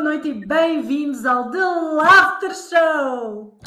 [0.00, 3.58] noite, e bem-vindos ao The Laughter Show!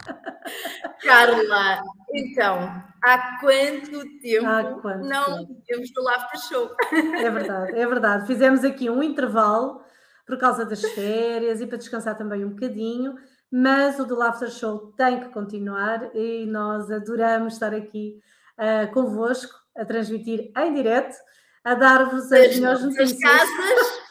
[1.03, 5.61] Carla, então, há quanto tempo Há quanto não tempo?
[5.67, 6.71] temos do Laughter Show?
[6.93, 8.27] É verdade, é verdade.
[8.27, 9.81] Fizemos aqui um intervalo
[10.25, 13.15] por causa das férias e para descansar também um bocadinho,
[13.51, 18.19] mas o The Laughter Show tem que continuar e nós adoramos estar aqui
[18.57, 21.15] uh, convosco a transmitir em direto,
[21.63, 23.19] a dar-vos as Das melhores notícias.
[23.19, 24.01] casas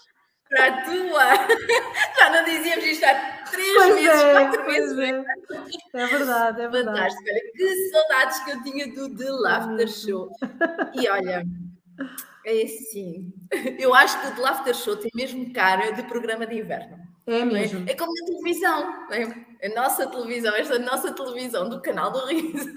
[0.51, 1.25] para a tua.
[2.19, 3.15] Já não dizíamos isto há
[3.51, 4.99] três Pois meses, é, quatro meses.
[4.99, 5.25] é.
[5.95, 6.99] É verdade, é verdade.
[6.99, 9.89] Fantástico, olha, que saudades que eu tinha do The Laughter mesmo.
[9.89, 10.31] Show.
[10.95, 11.45] E olha,
[12.47, 13.33] é assim,
[13.79, 16.99] eu acho que o The Laughter Show tem mesmo cara de programa de inverno.
[17.33, 17.61] É não é?
[17.61, 17.85] mesmo.
[17.89, 19.67] É como na televisão, é?
[19.67, 22.71] A nossa televisão, esta nossa televisão do canal do Riso.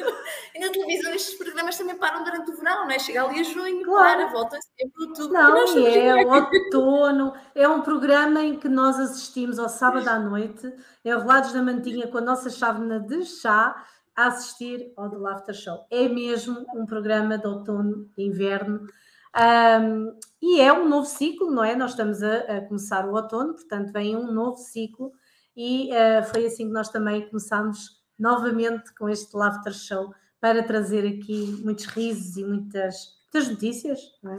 [0.54, 3.00] E na televisão estes programas também param durante o verão, não é?
[3.00, 4.20] Chega ali a junho, Claro.
[4.20, 5.34] para, volta sempre outubro.
[5.34, 6.58] Não, e é aqui.
[6.58, 10.72] outono, é um programa em que nós assistimos ao sábado à noite,
[11.04, 13.84] enrolados na mantinha com a nossa chávena de chá,
[14.16, 15.88] a assistir ao The Laughter Show.
[15.90, 18.88] É mesmo um programa de outono, de inverno,
[19.34, 21.76] Ahm, e é um novo ciclo, não é?
[21.76, 25.12] Nós estamos a, a começar o outono, portanto vem um novo ciclo,
[25.56, 31.08] e ah, foi assim que nós também começámos novamente com este Laughter Show, para trazer
[31.08, 32.96] aqui muitos risos e muitas,
[33.34, 34.38] muitas notícias, não é?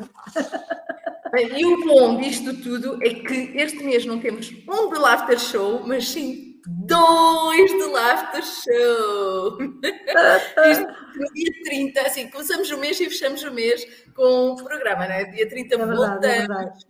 [1.33, 5.39] Bem, E o bom disto tudo é que este mês não temos um de Laughter
[5.39, 9.59] Show, mas sim dois de Laughter Show.
[11.35, 15.25] Dia 30, assim, começamos o mês e fechamos o mês com o programa, não é?
[15.25, 16.39] Dia 30 É verdade, é voltamos.
[16.49, 16.87] verdade.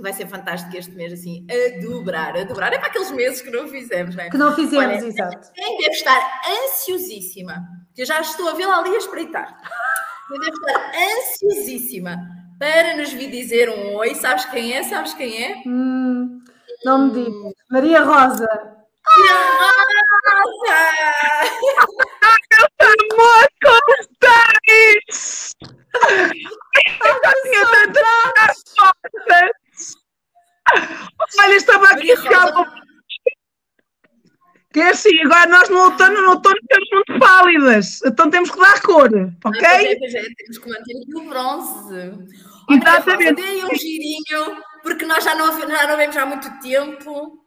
[0.00, 2.72] Vai ser fantástico este mês, assim, a dobrar, a dobrar.
[2.72, 4.30] É para aqueles meses que não fizemos, não é?
[4.30, 5.50] Que não fizemos, exato.
[5.54, 7.64] Quem deve estar ansiosíssima,
[7.94, 9.58] que eu já estou a vê-la ali a espreitar.
[10.28, 12.16] Quem deve estar ansiosíssima
[12.58, 14.14] para nos vir dizer um oi.
[14.14, 14.82] Sabes quem é?
[14.84, 15.62] Sabes quem é?
[15.66, 16.42] Hum,
[16.84, 17.52] não me digas.
[17.70, 18.77] Maria Rosa.
[19.18, 20.78] Nossa!
[22.80, 23.48] Amor,
[24.00, 25.54] estás?
[27.04, 29.94] Eu tinha tantas costas.
[31.40, 32.72] Olha, estava aqui Rosa,
[34.72, 38.58] Que é assim, agora nós no outono, no outono temos muito pálidas, então temos que
[38.60, 39.96] dar cor, Ah, ok?
[39.98, 41.94] pois é, é, temos que manter aqui o bronze.
[42.68, 43.42] Olha, Exatamente.
[43.42, 47.42] Aí um girinho, porque nós já não, já não vemos há muito tempo.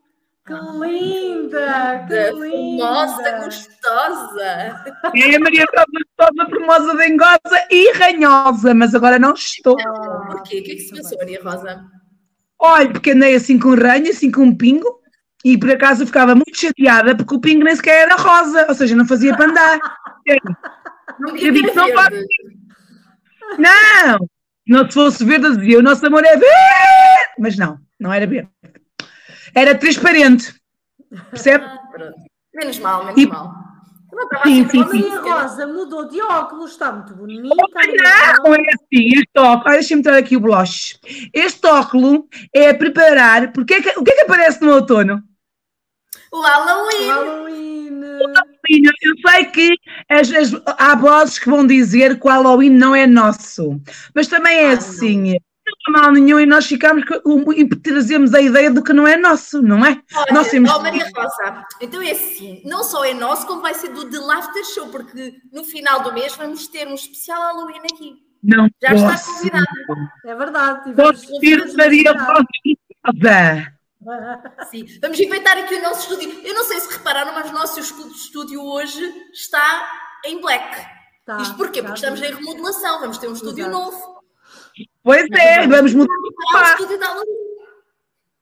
[0.45, 2.05] Que linda!
[2.07, 3.45] Que Formosa, linda!
[3.45, 4.83] gostosa.
[5.15, 9.77] É a Maria Rosa toda formosa, dengosa e ranhosa, mas agora não estou.
[9.79, 10.59] Ah, Porquê?
[10.59, 11.85] O que é que se passou, Maria Rosa?
[12.59, 15.01] Olha, porque andei assim com ranho, assim com um pingo,
[15.43, 18.75] e por acaso eu ficava muito chateada porque o pingo nem sequer era rosa, ou
[18.75, 19.79] seja, não fazia para andar.
[21.19, 22.27] Não Eu digo, não verde.
[23.57, 24.27] Não!
[24.67, 27.31] Não se fosse verde, eu dizia, o nosso amor é verde!
[27.37, 28.49] Mas não, não era verde.
[29.55, 30.53] Era transparente.
[31.29, 31.65] Percebe?
[31.65, 32.15] Ah, pronto.
[32.53, 33.53] Menos mal, menos E- mal.
[34.23, 35.41] Estava Sim, assim sim, tão Maria?
[35.41, 37.43] Rosa mudou de óculos, está muito bonita.
[37.47, 40.99] Não, é assim, este óculos, olha, deixa-me dar aqui o blush.
[41.33, 42.23] Este óculos
[42.53, 45.23] é a preparar, porque é que- o que é que aparece no outono?
[46.29, 47.07] O Halloween.
[47.07, 48.01] Halloween.
[48.69, 49.75] Eu sei que
[50.09, 53.79] as- as- há vozes que vão dizer que o Halloween não é nosso,
[54.13, 55.31] mas também é Ah, assim.
[55.31, 55.37] Não
[55.87, 57.03] há mal nenhum e nós ficamos
[57.55, 60.01] e trazemos a ideia de que não é nosso, não é?
[60.15, 63.73] Olha, Nós temos- oh, Maria Rosa, então é assim, não só é nosso, como vai
[63.73, 67.79] ser do The Laughter Show, porque no final do mês vamos ter um especial Halloween
[67.79, 68.15] aqui.
[68.43, 69.33] Não Já está posso.
[69.35, 69.65] convidada.
[70.25, 70.93] É verdade.
[70.95, 73.73] Posso convidados Maria Rosa.
[74.71, 76.41] Sim, vamos inventar aqui o nosso estúdio.
[76.43, 78.99] Eu não sei se repararam, mas o nosso estúdio hoje
[79.31, 79.87] está
[80.25, 80.75] em black.
[81.23, 81.81] Tá, Isto porquê?
[81.83, 83.77] tá Porque estamos em remodelação, vamos ter um estúdio Exato.
[83.77, 84.10] novo.
[85.03, 86.13] Pois é, vamos mudar.
[86.53, 87.51] Halloween.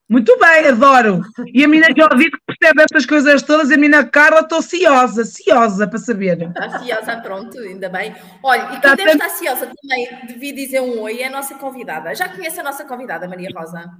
[0.10, 1.22] Muito bem, adoro.
[1.54, 5.24] E a menina já ouvi que percebe estas coisas todas, a menina Carla, estou ciosa,
[5.24, 6.42] ciosa para saber.
[6.42, 8.16] Está ciosa, pronto, ainda bem.
[8.42, 11.30] Olha, e quem Está deve estar ciosa também de vir dizer um oi é a
[11.30, 12.16] nossa convidada.
[12.16, 13.92] Já conhece a nossa convidada, Maria Rosa?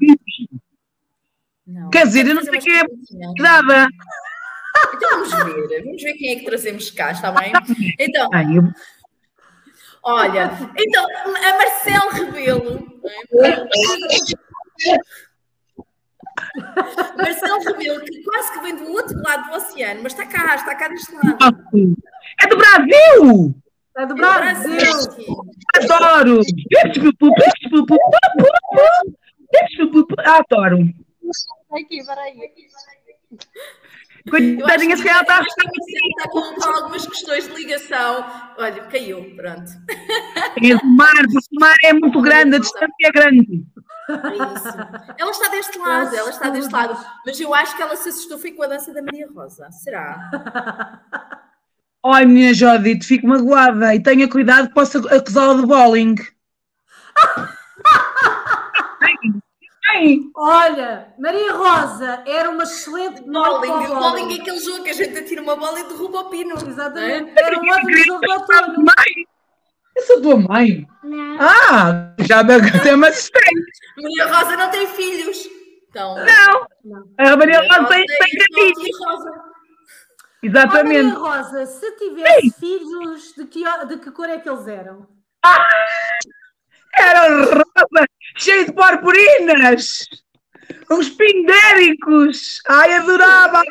[1.68, 1.92] Não.
[1.92, 3.34] Quer dizer, eu não sei quem é perguntinhas.
[3.38, 3.88] Dava.
[4.96, 7.54] Então vamos ver, vamos ver quem é que trazemos cá, está bem?
[8.00, 8.28] Então,
[10.04, 13.02] olha, então, a Marcelo Rebelo.
[13.44, 14.98] é?
[17.18, 20.76] Marcelo Rebelo, que quase que vem do outro lado do oceano, mas está cá, está
[20.76, 21.38] cá deste lado.
[22.42, 23.56] É do Brasil!
[23.98, 25.38] É do É do Brasil.
[25.76, 26.42] Adoro!
[30.26, 30.82] Adoro!
[31.72, 32.40] Aqui, peraí.
[32.40, 33.79] Acho
[34.30, 35.72] Coitadinha, que se ela está a Marcelo
[36.18, 38.26] está com, algumas questões de ligação.
[38.58, 39.72] Olha, caiu, pronto.
[40.58, 43.66] É do mar, porque o mar é muito grande, a distância é grande.
[44.10, 45.14] É isso.
[45.18, 46.98] Ela está deste lado, ela está deste lado.
[47.26, 49.70] Mas eu acho que ela se assustou foi com a dança da Maria Rosa.
[49.72, 50.30] Será?
[52.06, 56.16] Ai, minha Jodite, fico magoada e tenha cuidado que possa acusá-la de bowling.
[59.92, 63.70] Ai, Olha, Maria Rosa era uma excelente Bowling.
[63.88, 66.56] O bowling é aquele jogo que a gente atira uma bola e derruba o pino.
[66.56, 67.32] Exatamente.
[67.32, 67.46] não é?
[67.48, 68.76] Era um ótimo jogo de outono.
[68.78, 69.26] Mãe!
[69.96, 70.88] Eu sou tua mãe.
[71.40, 73.42] Ah, já me até me assustei.
[73.98, 75.48] Maria Rosa não tem filhos.
[75.90, 78.76] Então, Não, a Maria Rosa tem, tem é.
[78.76, 79.32] Maria Rosa.
[79.32, 81.04] Oh, Exatamente.
[81.04, 85.08] Maria Rosa, se tivesse filhos, de que, de que cor é que eles eram?
[86.98, 88.06] Era rosa,
[88.38, 90.06] cheio de purpurinas.
[90.92, 92.62] Uns pindéricos.
[92.68, 93.62] Ai, adorava.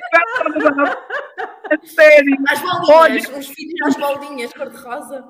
[1.70, 2.36] A sério.
[2.48, 5.24] Às bolinhas, uns filhos às bolinhas, cor-de-rosa.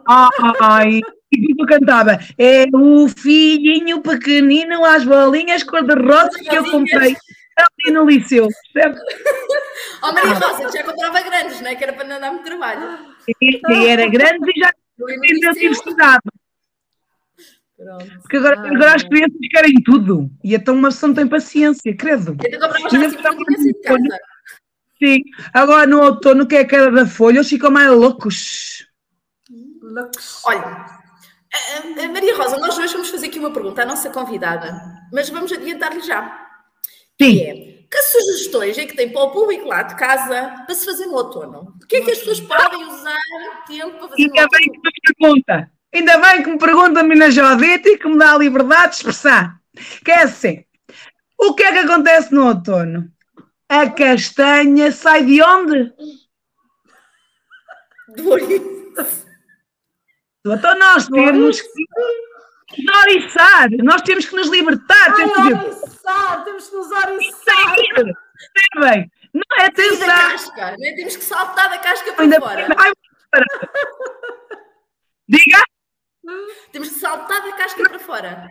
[0.61, 1.01] Ai,
[1.33, 2.19] e tu cantava.
[2.39, 7.17] É o filhinho pequenino às bolinhas cor-de-rosa que eu comprei
[7.57, 8.49] ali no liceu.
[8.73, 8.99] percebe?
[10.01, 11.75] Oh, Maria Rosa, já comprava grandes, não é?
[11.75, 12.99] Que era para não dar muito trabalho.
[13.27, 15.55] E era grande e já Eu ia no aprendeu liceu.
[15.55, 16.21] que estudava.
[17.79, 18.21] Pronto.
[18.23, 20.29] Porque agora, Ai, agora as crianças querem tudo.
[20.43, 22.37] E então uma pessoa não tem paciência, credo.
[22.45, 22.61] Então
[22.91, 24.19] já assim casa.
[25.01, 25.23] Sim.
[25.55, 28.85] Agora no outono, que é a queda da folha, eles ficam mais loucos.
[30.45, 34.73] Olha, a- a- Maria Rosa, nós hoje vamos fazer aqui uma pergunta à nossa convidada,
[35.13, 36.47] mas vamos adiantar-lhe já.
[37.17, 37.41] Que Sim.
[37.43, 37.55] é,
[37.91, 41.15] que sugestões é que tem para o público lá de casa para se fazer no
[41.15, 41.75] outono?
[41.83, 43.19] O que é que as pessoas podem usar
[43.67, 44.73] tempo para fazer no Ainda bem outono?
[44.73, 45.71] que me pergunta.
[45.95, 48.97] Ainda bem que me pergunta a mina Jodite e que me dá a liberdade de
[48.97, 49.59] expressar.
[50.05, 50.65] Que é assim.
[51.39, 53.11] O que é que acontece no outono?
[53.69, 55.93] A castanha sai de onde?
[58.17, 58.79] Do Oriente.
[60.47, 61.69] Então nós temos que
[62.83, 63.69] nos oriçar.
[63.83, 65.15] Nós temos que nos libertar.
[65.15, 67.75] Temos que dizer, oriçar, temos que nos oriçar.
[68.75, 69.13] Percebem?
[69.35, 70.07] Não é atenção.
[70.07, 70.93] casca, né?
[70.97, 72.69] temos que saltar da casca para Ainda fora.
[72.77, 72.93] Ai.
[75.29, 75.63] Diga.
[76.73, 78.49] Temos que saltar da casca para fora.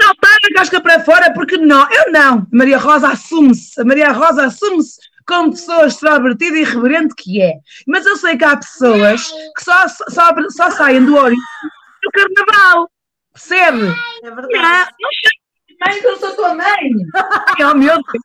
[0.00, 2.46] saltar a casca para fora, porque não, eu não.
[2.52, 7.54] Maria Rosa assume-se, a Maria Rosa assume-se como pessoa extrovertida e irreverente que é.
[7.86, 11.40] Mas eu sei que há pessoas que só, só, só saem do Oriente
[12.02, 12.90] no carnaval.
[13.32, 13.86] Percebe?
[14.22, 14.90] É Não, verdade.
[15.00, 15.44] não sei.
[15.86, 16.90] Mãe, que eu sou tua mãe.
[17.60, 18.24] Oh, meu Deus.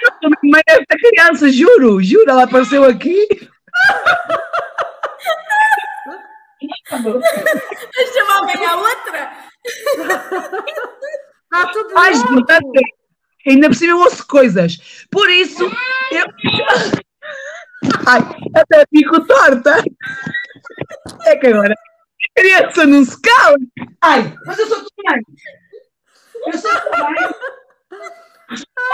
[0.00, 3.28] Eu não sou mãe desta criança, juro, juro, ela apareceu aqui.
[6.60, 9.32] Deixa-me alguém à outra.
[11.44, 12.28] Está tudo Ai, louco.
[12.28, 12.72] gente, sério.
[13.46, 14.76] ainda por cima eu ouço coisas.
[15.10, 15.64] Por isso,
[16.12, 16.26] eu.
[18.06, 18.20] Ai,
[18.56, 19.82] até fico torta.
[21.26, 23.56] É que agora a criança não se cala.
[24.02, 25.20] Ai, mas eu sou tua mãe.
[26.46, 27.30] Eu sou tua mãe.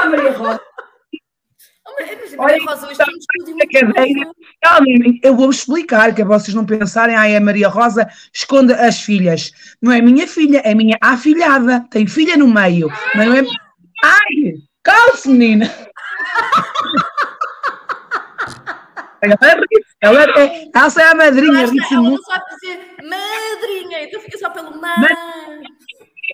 [0.01, 4.11] Ah, Maria Rosa, Oh, mas- mas a Olha, Maria Rosa hoje tem um estúdio a
[4.11, 8.73] muito calmem, eu vou explicar, que é vocês não pensarem, ai, a Maria Rosa esconde
[8.73, 9.53] as filhas.
[9.83, 11.87] Não é minha filha, é minha afilhada.
[11.91, 13.43] Tem filha no meio, mas não é.
[14.03, 15.71] Ai, calce, menina.
[19.21, 24.21] Ela ri-se, ela é, ela é a madrinha, ri-se ela não sabe dizer madrinha, então
[24.21, 24.99] fica só pelo mãe.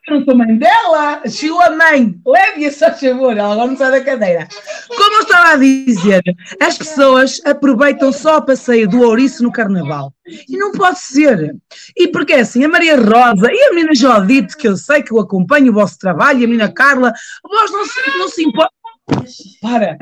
[0.09, 4.49] Não sou mãe dela, chegou a mãe, leve-a só favor, ela não sai da cadeira.
[4.89, 6.23] Como eu estava a dizer,
[6.61, 10.13] as pessoas aproveitam só a passeio do ouriço no carnaval.
[10.49, 11.57] E não pode ser.
[11.97, 15.13] E porque é assim, a Maria Rosa e a menina Jodite, que eu sei que
[15.13, 18.81] eu acompanho o vosso trabalho, e a menina Carla, vós não se, não se importam.
[19.61, 19.99] Para!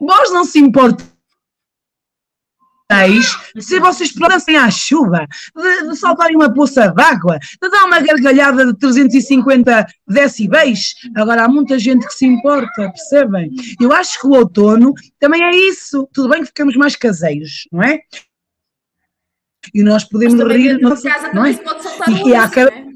[0.00, 1.06] Vós não se importam
[3.58, 8.66] se vocês pudessem à chuva, de, de saltarem uma poça d'água, de dar uma gargalhada
[8.66, 10.94] de 350 decibéis.
[11.16, 13.50] Agora há muita gente que se importa, percebem?
[13.80, 16.08] Eu acho que o outono também é isso.
[16.12, 18.00] Tudo bem que ficamos mais caseiros, não é?
[19.74, 21.52] E nós podemos rir, não, de casa não é?
[21.54, 22.90] pode soltar E há ouriço, cada- não é?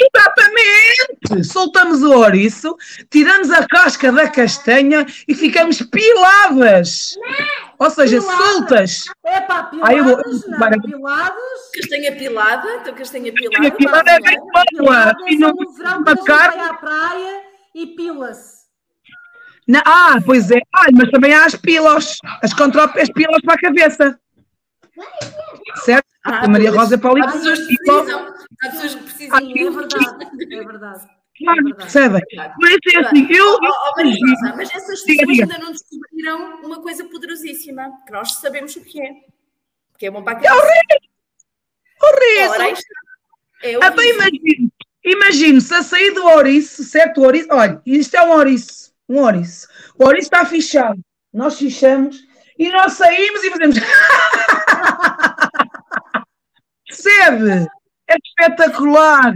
[0.00, 1.44] Exatamente!
[1.44, 2.76] Soltamos o ouriço,
[3.10, 7.16] tiramos a casca da castanha e ficamos piladas.
[7.78, 8.46] Ou seja, Piladas.
[8.46, 9.04] soltas.
[9.24, 11.70] É pá, Ai, eu vou- piladas, não, para- piladas.
[11.74, 13.56] Castanha pilada, então castanha pilada.
[13.56, 14.30] Castanha pilada é não é?
[14.30, 14.64] bem boa.
[15.14, 16.56] Piladas E é não no verão uma carne.
[16.56, 17.42] vai à praia
[17.74, 18.58] e pila-se.
[19.66, 20.58] Na- ah, pois é.
[20.74, 22.16] Ah, mas também há as pilas.
[22.42, 24.18] As contrópias, as pilas para a cabeça.
[25.84, 26.06] Certo?
[26.24, 26.80] Ah, a Maria pois.
[26.90, 27.20] Rosa ali.
[27.22, 28.34] Há pessoas que precisam.
[28.62, 29.38] Há pessoas que precisam.
[29.38, 30.54] É verdade.
[30.54, 31.17] É verdade.
[31.40, 31.82] É Claro, verdade.
[31.82, 32.22] percebem?
[32.60, 33.46] Mas é assim, eu.
[33.54, 34.16] Oh, oh, Maria
[34.56, 35.44] mas essas pessoas diga.
[35.44, 39.14] ainda não descobriram uma coisa poderosíssima, que nós sabemos o que é.
[39.98, 40.56] Que é bom para criança.
[42.02, 42.54] Horrível!
[42.72, 42.90] Está.
[43.62, 44.14] É Até horrível.
[44.14, 44.72] imagino,
[45.04, 47.20] imagino, se a sair do ouriço, certo?
[47.20, 49.66] O ouriço, olha, isto é um ouriço, um ouriço.
[49.98, 51.00] O ouriço está fichado.
[51.32, 52.20] Nós fichamos
[52.58, 53.76] e nós saímos e fazemos.
[56.86, 57.66] Percebe?
[58.08, 59.34] É espetacular.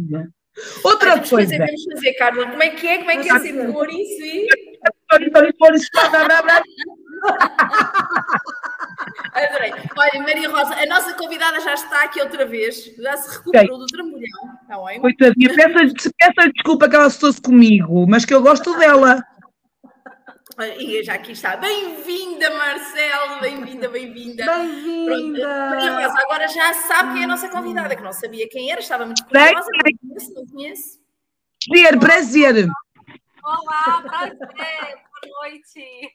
[0.84, 1.66] Outra Temos que fazer, coisa.
[1.66, 2.46] temos que fazer, Carla.
[2.50, 2.98] Como é que é?
[2.98, 4.46] Como é que é ser e...
[5.92, 6.62] Blá, blá, blá.
[9.32, 9.72] Adorei.
[9.96, 12.84] Olha, Maria Rosa, a nossa convidada já está aqui outra vez.
[12.98, 14.58] Já se recuperou do trambolhão.
[14.62, 15.00] Está bem?
[15.00, 19.22] Coitadinha, peça-lhe peça desculpa que ela assustou-se comigo, mas que eu gosto dela.
[20.58, 21.56] Olha, E já aqui está.
[21.56, 23.40] Bem-vinda, Marcelo.
[23.40, 24.44] Bem-vinda, bem-vinda.
[24.44, 26.12] Bem-vinda!
[26.22, 29.24] Agora já sabe quem é a nossa convidada, que não sabia quem era, estava muito
[29.24, 29.52] curiosa.
[29.54, 29.64] Não
[30.08, 31.00] conheço, não conheço.
[31.68, 32.68] Prazer, prazer.
[33.44, 36.10] Olá, prazer, boa noite.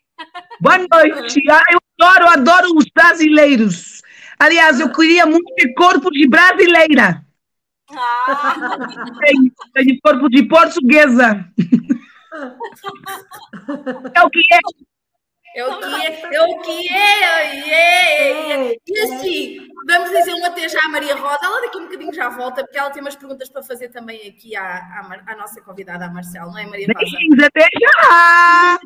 [0.62, 1.42] Boa noite.
[1.50, 4.02] Ah, eu adoro, adoro os brasileiros.
[4.40, 7.26] Aliás, eu queria muito ter corpo de brasileira.
[7.90, 8.78] Ah,
[9.26, 11.46] Tenho, tenho corpo de portuguesa.
[14.14, 14.60] É o que é.
[15.56, 18.76] É o que é, é o que é, é, é, é.
[18.86, 21.40] E assim, vamos dizer um até já à Maria Rosa.
[21.42, 24.28] Ela daqui a um bocadinho já volta, porque ela tem umas perguntas para fazer também
[24.28, 27.00] aqui à, à, à nossa convidada, à Marcela, não é, Maria Rosa?
[27.00, 28.80] Beijinhos, até já.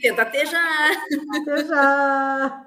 [0.00, 0.90] Tenta até já.
[1.40, 2.66] Até já!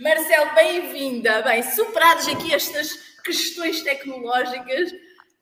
[0.00, 1.42] Marcelo, bem-vinda.
[1.42, 2.92] Bem, superadas aqui estas
[3.22, 4.92] questões tecnológicas,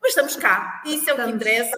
[0.01, 1.77] mas estamos cá, isso é o que interessa.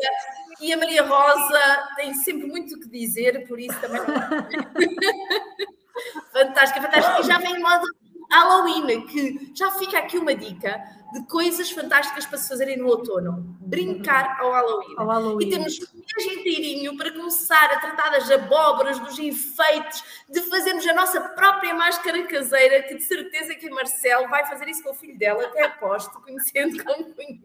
[0.60, 4.00] E a Maria Rosa tem sempre muito o que dizer, por isso também.
[6.32, 7.20] fantástica, fantástica.
[7.20, 7.86] E já vem em modo
[8.30, 13.56] Halloween, que já fica aqui uma dica de coisas fantásticas para se fazerem no outono.
[13.60, 14.94] Brincar ao Halloween.
[14.98, 15.46] Ao Halloween.
[15.46, 20.84] E temos um mês inteirinho para começar a tratar das abóboras, dos enfeites, de fazermos
[20.86, 24.90] a nossa própria máscara caseira, que de certeza que a Marcelo vai fazer isso com
[24.90, 27.40] o filho dela, até aposto, conhecendo como conheço.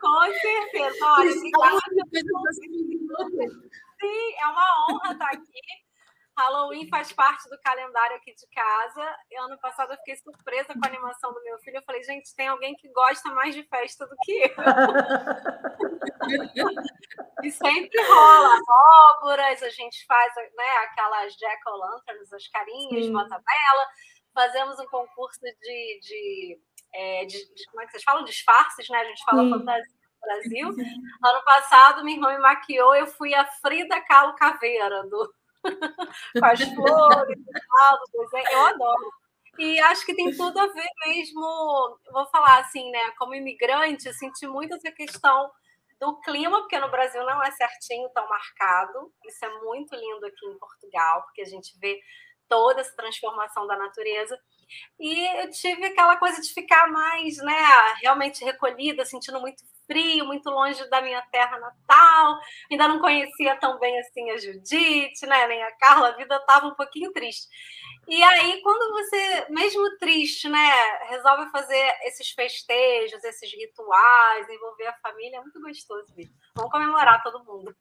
[0.00, 1.04] com certeza.
[1.04, 1.32] Olha.
[4.00, 5.83] Sim, é uma honra estar aqui.
[6.36, 9.16] Halloween faz parte do calendário aqui de casa.
[9.30, 11.76] E ano passado eu fiquei surpresa com a animação do meu filho.
[11.78, 14.52] Eu falei, gente, tem alguém que gosta mais de festa do que
[16.54, 16.66] eu.
[17.42, 23.12] E sempre rola abóboras, a gente faz né, aquelas jack-o'-lanterns, as carinhas, Sim.
[23.12, 23.86] bota vela.
[24.32, 26.60] Fazemos um concurso de, de,
[26.94, 28.24] é, de- de- como é que vocês falam?
[28.24, 28.98] Disfarces, né?
[28.98, 29.50] A gente fala Sim.
[29.50, 30.68] fantasia no Brasil.
[31.24, 35.32] Ano passado, minha irmã me maquiou, eu fui a Frida Kahlo Caveira, do...
[36.38, 37.98] com as flores tal.
[38.52, 39.12] Eu adoro.
[39.58, 41.40] E acho que tem tudo a ver mesmo,
[42.12, 43.12] vou falar assim, né?
[43.18, 45.50] Como imigrante, eu senti muito essa questão
[46.00, 49.12] do clima, porque no Brasil não é certinho, tão marcado.
[49.24, 52.00] Isso é muito lindo aqui em Portugal, porque a gente vê
[52.48, 54.38] toda essa transformação da natureza.
[54.98, 60.48] E eu tive aquela coisa de ficar mais, né, realmente recolhida, sentindo muito frio, muito
[60.50, 62.38] longe da minha terra natal.
[62.70, 66.66] Ainda não conhecia tão bem assim a Judite, né, nem a Carla, a vida estava
[66.66, 67.46] um pouquinho triste.
[68.06, 70.70] E aí, quando você, mesmo triste, né,
[71.08, 76.06] resolve fazer esses festejos, esses rituais, envolver a família, é muito gostoso.
[76.54, 77.74] Vamos comemorar todo mundo.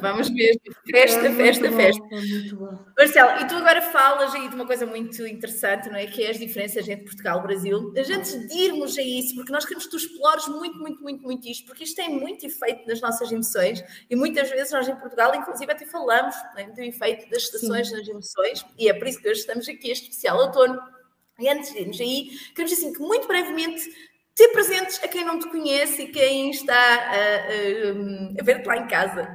[0.00, 0.60] Vamos mesmo.
[0.90, 2.02] Festa, É festa, bom, festa.
[2.12, 2.88] É.
[2.96, 6.06] Marcelo, e tu agora falas aí de uma coisa muito interessante, não é?
[6.06, 7.92] Que é as diferenças entre Portugal e Brasil.
[7.94, 11.22] Mas antes de irmos a isso, porque nós queremos que tu explores muito, muito, muito,
[11.22, 14.96] muito isto, porque isto tem muito efeito nas nossas emoções e muitas vezes nós em
[14.96, 16.64] Portugal, inclusive, até falamos é?
[16.64, 20.08] do efeito das estações nas emoções e é por isso que hoje estamos aqui, este
[20.10, 20.78] especial outono.
[21.38, 23.88] E antes de irmos aí, queremos assim que muito brevemente
[24.38, 28.76] te apresentes a quem não te conhece e quem está a, a, a ver-te lá
[28.76, 29.26] em casa.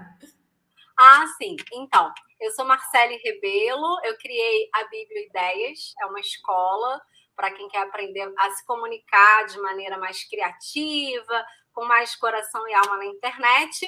[0.97, 1.57] Ah, sim.
[1.73, 7.01] Então, eu sou Marcele Rebelo, eu criei a Bíblia Ideias, é uma escola
[7.35, 12.73] para quem quer aprender a se comunicar de maneira mais criativa, com mais coração e
[12.73, 13.85] alma na internet.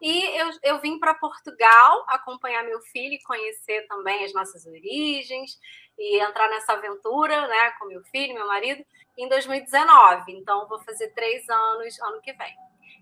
[0.00, 5.58] E eu, eu vim para Portugal acompanhar meu filho e conhecer também as nossas origens
[5.98, 8.84] e entrar nessa aventura né, com meu filho, meu marido,
[9.16, 10.32] em 2019.
[10.32, 12.54] Então, vou fazer três anos ano que vem.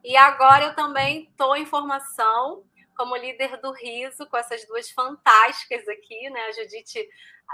[0.02, 2.64] E agora eu também estou em formação
[2.96, 6.40] como líder do riso, com essas duas fantásticas aqui, né?
[6.40, 7.08] A Judite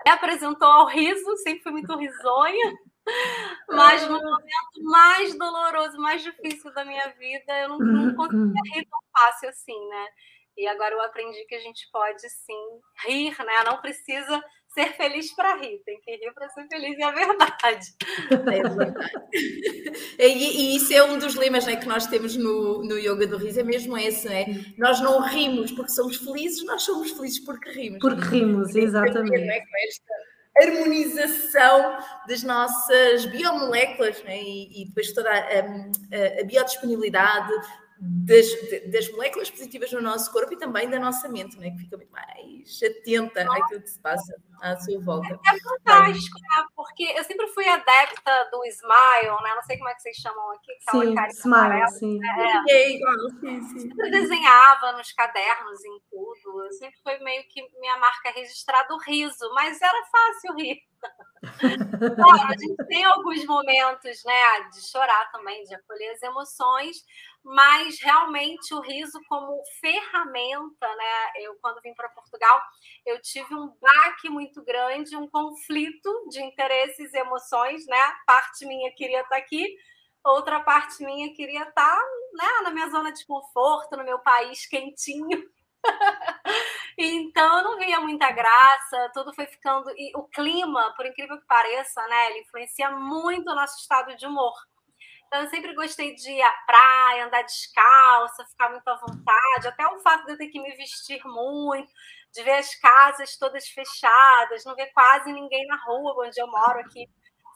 [0.04, 2.76] me apresentou ao riso, sempre fui muito risonha,
[3.68, 8.86] mas no momento mais doloroso, mais difícil da minha vida, eu não, não conseguia rir
[8.86, 10.06] tão fácil assim, né?
[10.56, 13.62] E agora eu aprendi que a gente pode sim rir, né?
[13.64, 14.42] Não precisa
[14.76, 17.86] ser feliz para rir, tem que rir para ser feliz, é verdade.
[18.30, 18.94] É verdade.
[20.18, 23.38] E, e isso é um dos lemas né, que nós temos no, no Yoga do
[23.38, 24.44] Riso, é mesmo esse, né?
[24.76, 27.98] Nós não rimos porque somos felizes, nós somos felizes porque rimos.
[28.00, 29.46] Porque rimos, a exatamente.
[29.46, 30.14] não é, com esta,
[30.58, 34.40] harmonização das nossas biomoléculas né?
[34.42, 37.52] e, e, depois toda a, a, a biodisponibilidade
[37.98, 38.46] das,
[38.90, 41.70] das, moléculas positivas no nosso corpo e também da nossa mente, né?
[41.70, 45.38] que fica muito mais atenta àquilo que se passa à sua volta.
[45.46, 46.64] É fantástico, né?
[46.74, 49.54] porque eu sempre fui adepta do Smile, né?
[49.54, 50.72] não sei como é que vocês chamam aqui.
[50.90, 52.18] Sim, Smile, amarela, sim.
[52.18, 52.64] Né?
[52.68, 53.78] É, igual, sim, sim.
[53.80, 56.64] Sempre desenhava nos cadernos, em tudo.
[56.64, 60.78] Eu sempre foi meio que minha marca registrada o riso, mas era fácil rir.
[62.16, 66.96] Claro, a gente tem alguns momentos, né, de chorar também, de acolher as emoções,
[67.46, 71.30] mas realmente o riso como ferramenta, né?
[71.36, 72.60] Eu quando vim para Portugal,
[73.06, 78.14] eu tive um baque muito grande, um conflito de interesses e emoções, né?
[78.26, 79.64] Parte minha queria estar aqui,
[80.24, 81.96] outra parte minha queria estar,
[82.34, 85.48] né, na minha zona de conforto, no meu país quentinho.
[86.98, 89.88] então eu não via muita graça, tudo foi ficando.
[89.96, 94.26] E o clima, por incrível que pareça, né, ele influencia muito o nosso estado de
[94.26, 94.52] humor.
[95.26, 99.86] Então eu sempre gostei de ir à praia, andar descalça, ficar muito à vontade, até
[99.86, 101.92] o fato de eu ter que me vestir muito,
[102.32, 106.80] de ver as casas todas fechadas, não ver quase ninguém na rua onde eu moro
[106.80, 107.08] aqui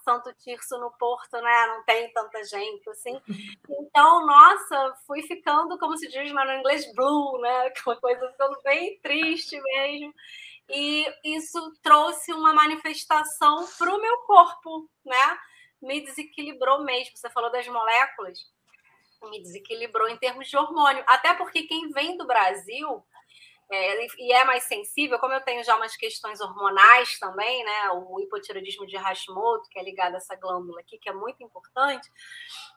[0.04, 1.66] Santo Tirso no Porto, né?
[1.68, 3.20] Não tem tanta gente assim.
[3.68, 7.66] Então, nossa, fui ficando, como se diz no inglês, blue, né?
[7.68, 10.14] Aquela coisa ficando bem triste mesmo.
[10.68, 15.38] E isso trouxe uma manifestação para o meu corpo, né?
[15.80, 17.16] Me desequilibrou mesmo.
[17.16, 18.38] Você falou das moléculas,
[19.22, 21.04] me desequilibrou em termos de hormônio.
[21.06, 23.04] Até porque quem vem do Brasil
[23.72, 27.90] é, e é mais sensível, como eu tenho já umas questões hormonais também, né?
[27.92, 32.08] O hipotiroidismo de Hashimoto, que é ligado a essa glândula aqui, que é muito importante.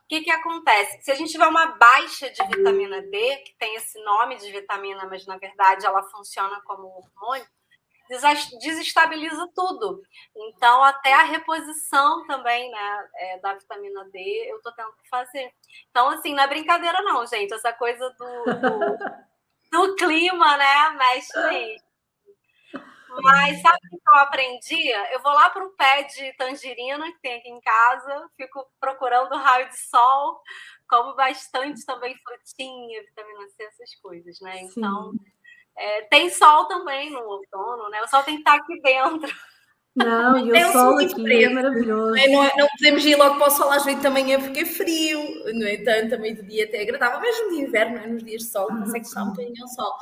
[0.04, 1.02] O que, que acontece?
[1.02, 5.04] Se a gente tiver uma baixa de vitamina D, que tem esse nome de vitamina,
[5.06, 7.46] mas na verdade ela funciona como hormônio,
[8.08, 10.02] desestabiliza tudo.
[10.36, 15.52] Então, até a reposição também, né, é, da vitamina D, eu tô tendo que fazer.
[15.90, 17.52] Então, assim, não é brincadeira, não, gente.
[17.52, 19.24] Essa coisa do, do
[19.74, 20.90] do clima, né?
[20.90, 21.82] Mexe.
[23.22, 24.90] Mas sabe o que eu aprendi?
[25.12, 29.36] Eu vou lá para um pé de tangerina que tem aqui em casa, fico procurando
[29.36, 30.40] raio de sol,
[30.88, 34.62] como bastante também frutinha, vitamina C, essas coisas, né?
[34.62, 35.12] Então,
[35.76, 38.00] é, tem sol também no outono, né?
[38.02, 39.32] O sol tem que estar aqui dentro.
[39.96, 42.14] Não, e o sol aqui é maravilhoso.
[42.14, 44.66] Não, é, não, podemos ir logo para o sol às 8 da manhã porque é
[44.66, 45.20] frio.
[45.54, 48.06] No entanto, também do dia até é agradável, mesmo de inverno, é?
[48.06, 49.94] nos dias de sol, consegue estar um bocadinho ao sol.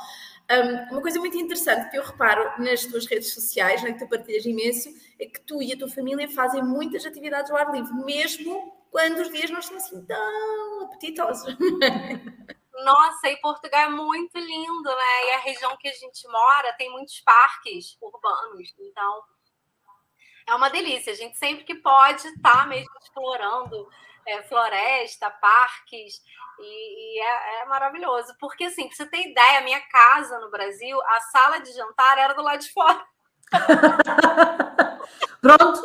[0.51, 4.09] Um, uma coisa muito interessante que eu reparo nas tuas redes sociais, né, que tu
[4.09, 7.93] partilhas imenso, é que tu e a tua família fazem muitas atividades ao ar livre,
[8.03, 11.55] mesmo quando os dias não estão assim tão apetitosos.
[12.83, 15.25] Nossa, e Portugal é muito lindo, né?
[15.27, 19.23] E a região que a gente mora tem muitos parques urbanos, então
[20.47, 21.13] é uma delícia.
[21.13, 23.87] A gente sempre que pode está mesmo explorando
[24.25, 26.21] é, floresta, parques,
[26.59, 28.35] e, e é, é, maravilhoso.
[28.39, 32.17] Porque, assim, pra você ter ideia, a minha casa no Brasil, a sala de jantar
[32.17, 33.05] era do lado de fora.
[35.41, 35.81] Pronto,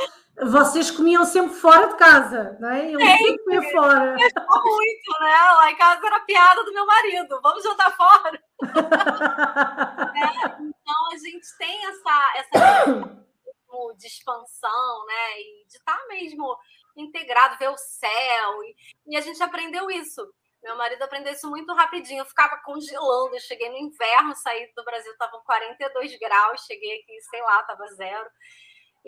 [0.47, 2.95] vocês comiam sempre fora de casa, não é?
[2.95, 4.15] Eu sempre comia fora.
[4.65, 5.53] muito, né?
[5.57, 8.43] Lá em casa era piada do meu marido, vamos jantar fora.
[8.63, 13.19] é, então a gente tem essa, essa
[13.99, 15.41] de expansão, né?
[15.41, 16.57] E de estar tá mesmo
[16.97, 18.63] integrado, ver o céu.
[18.65, 18.77] E,
[19.09, 20.27] e a gente aprendeu isso.
[20.63, 22.21] Meu marido aprendeu isso muito rapidinho.
[22.21, 23.35] Eu ficava congelando.
[23.35, 26.65] Eu cheguei no inverno, saí do Brasil, estavam 42 graus.
[26.65, 28.29] Cheguei aqui, sei lá, estava zero.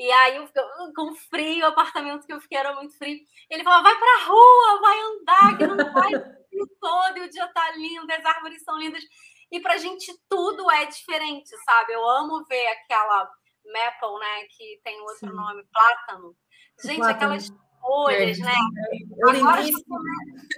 [0.00, 0.48] E aí, eu,
[0.96, 3.18] com frio, o apartamento que eu fiquei era muito frio.
[3.50, 6.14] Ele falou: vai para a rua, vai andar, que não vai
[6.58, 9.04] o todo, e o dia tá lindo, as árvores são lindas.
[9.52, 11.92] E para a gente tudo é diferente, sabe?
[11.92, 13.30] Eu amo ver aquela
[13.66, 14.44] maple, né?
[14.56, 15.36] Que tem outro Sim.
[15.36, 16.34] nome, plátano.
[16.82, 17.16] Gente, plátano.
[17.16, 18.42] aquelas folhas, é.
[18.42, 18.52] né?
[18.52, 19.62] É Agora,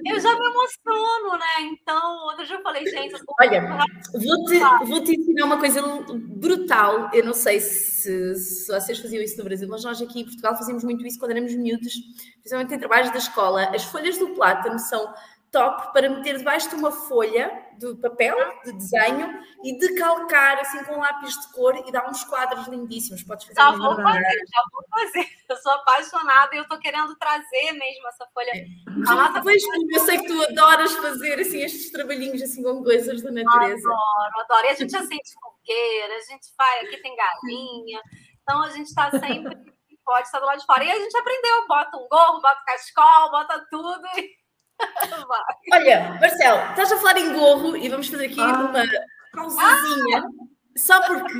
[0.07, 1.71] eu já me emociono, né?
[1.71, 3.79] Então, outro dia eu falei, gente, eu Olha,
[4.13, 5.83] vou-te vou -te ensinar uma coisa
[6.13, 7.11] brutal.
[7.13, 10.57] Eu não sei se, se, vocês faziam isso no Brasil, mas nós aqui em Portugal
[10.57, 11.95] fazíamos muito isso quando éramos miúdos,
[12.41, 13.65] principalmente em trabalhos da escola.
[13.75, 15.13] As folhas do plátano são
[15.53, 18.35] top para meter debaixo de uma folha de papel,
[18.65, 23.23] de desenho, e decalcar assim com um lápis de cor e dar uns quadros lindíssimos.
[23.23, 25.29] Podes fazer Já vou fazer, já vou fazer.
[25.53, 28.51] Eu sou apaixonada e eu estou querendo trazer mesmo essa folha.
[28.55, 28.65] É.
[29.07, 29.63] Ah, pois,
[29.93, 33.87] eu sei que tu adoras fazer assim, estes trabalhinhos assim com coisas da natureza.
[33.87, 34.67] Adoro, adoro.
[34.67, 38.01] E a gente acende fogueira, a gente faz, aqui tem galinha,
[38.41, 39.73] então a gente está sempre
[40.05, 40.85] pode estar do lado de fora.
[40.85, 44.07] E a gente aprendeu, bota um gorro, bota cascol, bota tudo.
[44.19, 44.42] E...
[45.73, 48.53] Olha, Marcelo, estás a falar em gorro e vamos fazer aqui ah.
[48.53, 48.85] uma
[49.33, 50.29] pausazinha, ah.
[50.77, 51.35] só porque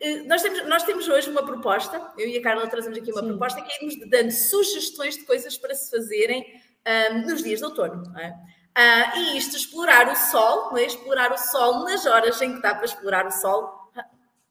[0.00, 3.20] eh, nós temos, nós temos hoje uma proposta, eu e a Carla trazemos aqui uma
[3.20, 3.28] Sim.
[3.28, 6.44] proposta que é irmos dando sugestões de coisas para se fazerem
[7.12, 8.02] um, nos dias de outono.
[8.18, 8.28] É?
[8.78, 10.84] Uh, e isto, explorar o sol, é?
[10.84, 13.77] explorar o sol nas horas em que dá para explorar o sol,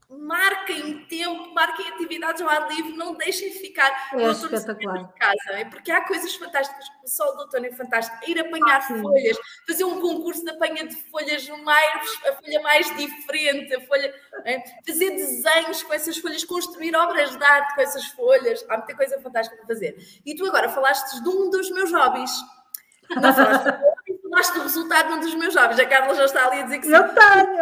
[0.09, 5.03] marquem tempo, marquem atividades ao ar livre, não deixem ficar é espetacular.
[5.03, 5.65] de casa, é?
[5.65, 6.85] porque há coisas fantásticas.
[7.03, 8.17] O sol do outono é fantástico.
[8.25, 12.95] Ir apanhar ah, folhas, fazer um concurso de apanha de folhas mais, a folha mais
[12.95, 14.13] diferente, a folha,
[14.45, 14.63] é?
[14.85, 18.65] fazer desenhos com essas folhas, construir obras de arte com essas folhas.
[18.69, 19.97] Há muita coisa fantástica para fazer.
[20.25, 22.31] E tu agora falaste de um dos meus hobbies.
[23.09, 23.63] Não falaste,
[24.21, 25.79] falaste do resultado de um dos meus hobbies.
[25.79, 26.93] A Carla já está ali a dizer que sim.
[26.93, 27.61] Eu tenho!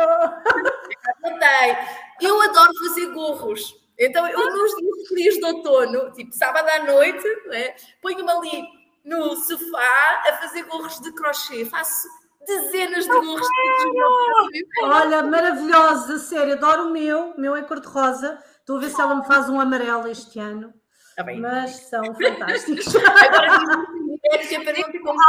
[1.23, 2.04] Eu tenho.
[2.21, 3.75] Eu adoro fazer gorros.
[3.97, 8.63] Então, eu nos dias frios de outono, tipo sábado à noite, né, ponho-me ali
[9.05, 11.65] no sofá a fazer gorros de crochê.
[11.65, 12.07] Faço
[12.45, 13.47] dezenas de gorros.
[13.47, 17.31] De Olha, maravilhosa, sério, adoro o meu.
[17.31, 18.39] O meu é cor-de-rosa.
[18.59, 20.73] Estou a ver se ela me faz um amarelo este ano.
[21.15, 21.39] Tá bem.
[21.39, 22.93] Mas são fantásticos.
[22.95, 23.47] Agora,
[24.33, 25.19] é como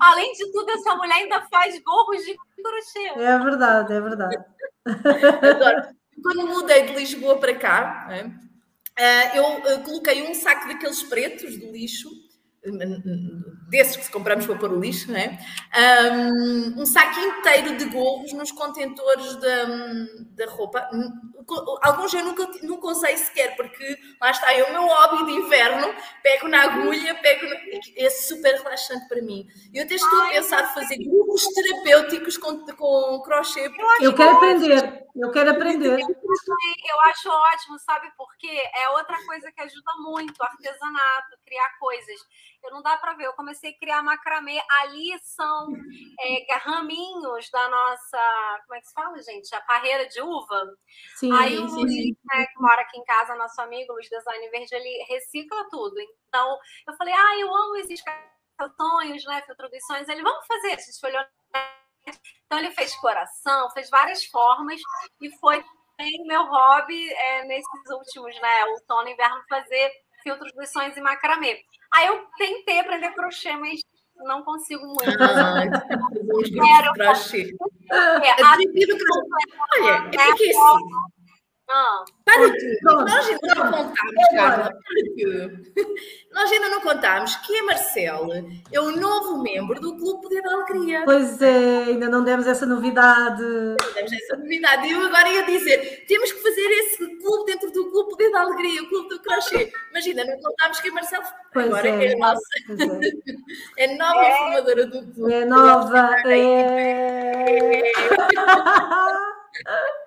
[0.00, 3.20] Além de tudo, essa mulher ainda faz gorros de crochê.
[3.20, 4.36] É verdade, é verdade.
[4.86, 6.00] Adoro.
[6.22, 8.08] Quando mudei de Lisboa para cá,
[8.96, 12.10] é, eu eh, coloquei um saco daqueles pretos do lixo
[13.68, 15.38] desses que compramos para pôr o lixo, né?
[16.02, 19.64] um, um saco inteiro de gorros nos contentores da,
[20.32, 20.88] da roupa.
[21.82, 25.94] Alguns eu nunca, nunca usei sequer, porque lá está, é o meu hobby de inverno,
[26.22, 27.56] pego na agulha, pego na...
[27.96, 29.46] é super relaxante para mim.
[29.72, 33.70] Eu até estou a pensar fazer grupos terapêuticos com, com crochê.
[34.00, 35.98] Eu quero aprender, eu quero aprender.
[35.98, 38.62] Eu acho ótimo, sabe por quê?
[38.74, 42.20] É outra coisa que ajuda muito, artesanato, criar coisas
[42.62, 43.26] eu não dá para ver.
[43.26, 44.60] Eu comecei a criar macramê.
[44.82, 45.68] Ali são
[46.20, 48.60] é, raminhos da nossa.
[48.66, 49.54] Como é que se fala, gente?
[49.54, 50.76] A parreira de uva.
[51.16, 52.16] Sim, Aí o sim, Luiz.
[52.24, 55.94] Né, que mora aqui em casa, nosso amigo, Luiz Design Verde, ele recicla tudo.
[56.28, 59.42] Então, eu falei, ah, eu amo esses cartões, né?
[59.42, 60.08] Filtrações.
[60.08, 60.72] Ele, vamos fazer.
[60.72, 61.24] A gente olhou.
[62.46, 64.80] Então, ele fez coração, fez várias formas
[65.20, 65.64] e foi
[66.26, 68.64] meu hobby é, nesses últimos, né?
[68.66, 71.58] Outono e inverno, fazer filtros sonhos e macramê.
[71.92, 73.80] Aí eu tentei aprender crochê, mas
[74.16, 75.22] não consigo muito.
[75.22, 75.64] Ah,
[76.42, 76.92] quero.
[76.94, 77.54] Crochê.
[77.92, 78.56] É, a...
[79.72, 81.19] Olha, é que assim,
[81.72, 82.04] ah.
[82.24, 84.72] Para que nós ainda não contámos, Carla,
[86.32, 90.52] nós ainda não contámos que a Marcela é o novo membro do Clube Poder da
[90.52, 91.02] Alegria.
[91.04, 93.42] Pois é, ainda não demos essa novidade.
[93.42, 94.88] Não demos essa novidade.
[94.88, 98.40] E eu agora ia dizer, temos que fazer esse clube dentro do Clube Poder da
[98.40, 99.72] Alegria, o Clube do Crochê.
[99.90, 102.42] Imagina, não contámos que a Marcela pois agora é, é a nossa.
[103.78, 103.84] É.
[103.84, 104.38] é nova é.
[104.38, 105.32] formadora do clube.
[105.32, 106.16] É nova.
[109.66, 109.99] É.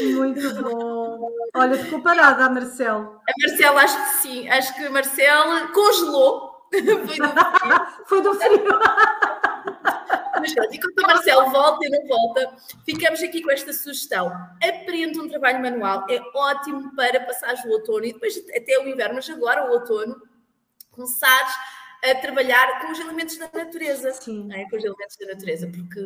[0.00, 1.30] Muito bom.
[1.54, 3.20] Olha, ficou parada a Marcela.
[3.28, 4.48] A Marcela, acho que sim.
[4.48, 6.48] Acho que a Marcela congelou.
[6.70, 7.24] Foi do frio.
[8.06, 8.78] Foi do frio.
[10.40, 14.30] Mas enquanto o Marcelo volta e não volta, ficamos aqui com esta sugestão.
[14.62, 19.16] Aprenda um trabalho manual, é ótimo para passar o outono e depois até o inverno,
[19.16, 20.20] mas agora o outono,
[20.92, 21.52] começares
[22.04, 24.12] a trabalhar com os elementos da natureza.
[24.12, 24.48] Sim.
[24.52, 24.68] É?
[24.68, 26.00] Com os elementos da natureza, porque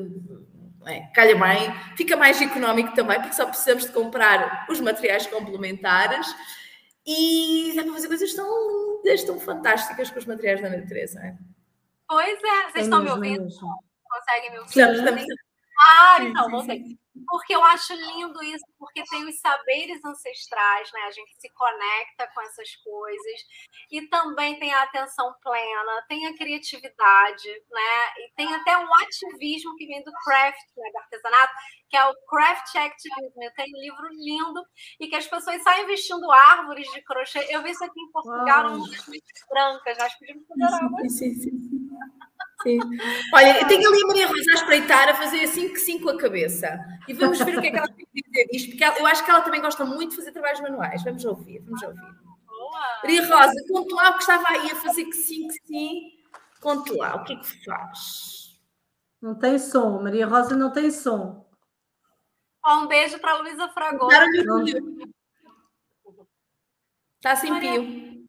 [0.87, 6.27] é, calha bem, fica mais económico também, porque só precisamos de comprar os materiais complementares
[7.07, 11.21] e dá para fazer coisas tão lindas, tão fantásticas com os materiais da natureza.
[11.21, 11.35] É?
[12.09, 13.49] Pois é, vocês é estão me ouvindo?
[13.49, 14.73] Conseguem me ouvir?
[14.73, 15.25] Sim, estamos...
[15.83, 16.99] Ah, então, voltei.
[17.29, 21.01] Porque eu acho lindo isso, porque tem os saberes ancestrais, né?
[21.03, 23.41] A gente se conecta com essas coisas
[23.91, 28.13] e também tem a atenção plena, tem a criatividade, né?
[28.19, 30.91] E tem até um ativismo que vem do craft, né?
[30.91, 31.53] do artesanato,
[31.91, 33.41] que é o craft activism.
[33.57, 34.63] Tem um livro lindo
[34.99, 37.47] e que as pessoas saem vestindo árvores de crochê.
[37.51, 38.91] Eu vi isso aqui em Portugal, umas
[39.51, 41.72] brancas, nós podíamos fazer sim, sim, sim.
[42.63, 42.79] Sim.
[43.35, 46.11] Olha, eu tenho ali a Maria Rosa a espreitar, a fazer assim que sim com
[46.11, 46.79] a cabeça.
[47.09, 49.25] E vamos ver o que é que ela tem a dizer disto, porque eu acho
[49.25, 51.03] que ela também gosta muito de fazer trabalhos manuais.
[51.03, 52.01] Vamos ouvir, vamos ouvir.
[52.47, 53.01] Boa.
[53.03, 56.23] Maria Rosa, conte lá o que estava aí a fazer que sim, que sim.
[56.61, 58.61] Conte lá, o que é que faz?
[59.21, 61.45] Não tem som, Maria Rosa não tem som.
[62.67, 64.13] um beijo para a Luísa Fragor.
[67.17, 68.27] Está sem pio.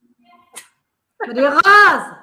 [1.25, 2.22] Maria Rosa!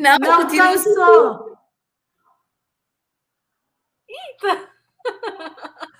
[0.00, 1.56] Não, não continua som.
[4.08, 4.70] Eita!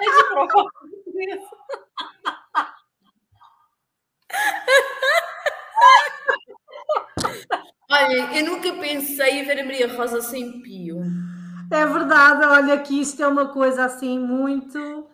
[0.00, 1.56] É de propósito isso.
[7.90, 11.02] Olha, eu nunca pensei em ver a Maria Rosa sem pio.
[11.70, 15.08] É verdade, olha que isto é uma coisa assim muito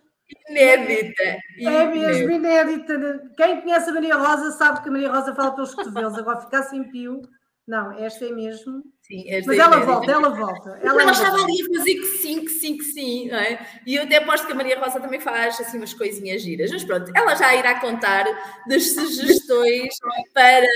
[0.49, 1.23] inédita.
[1.61, 3.31] É mesmo inédita.
[3.37, 6.63] Quem conhece a Maria Rosa sabe que a Maria Rosa fala pelos cotovelos, agora ficar
[6.63, 7.21] sem pio.
[7.69, 8.83] Não, esta é mesmo.
[9.03, 9.93] Sim, esta Mas é ela inédita.
[9.93, 10.81] volta, ela volta.
[10.83, 13.67] Ela, ela estava ali a fazer que sim, que sim, que sim, não é?
[13.87, 16.71] E eu até aposto que a Maria Rosa também faz assim umas coisinhas giras.
[16.73, 18.25] Mas pronto, ela já irá contar
[18.67, 19.95] das sugestões
[20.33, 20.67] para,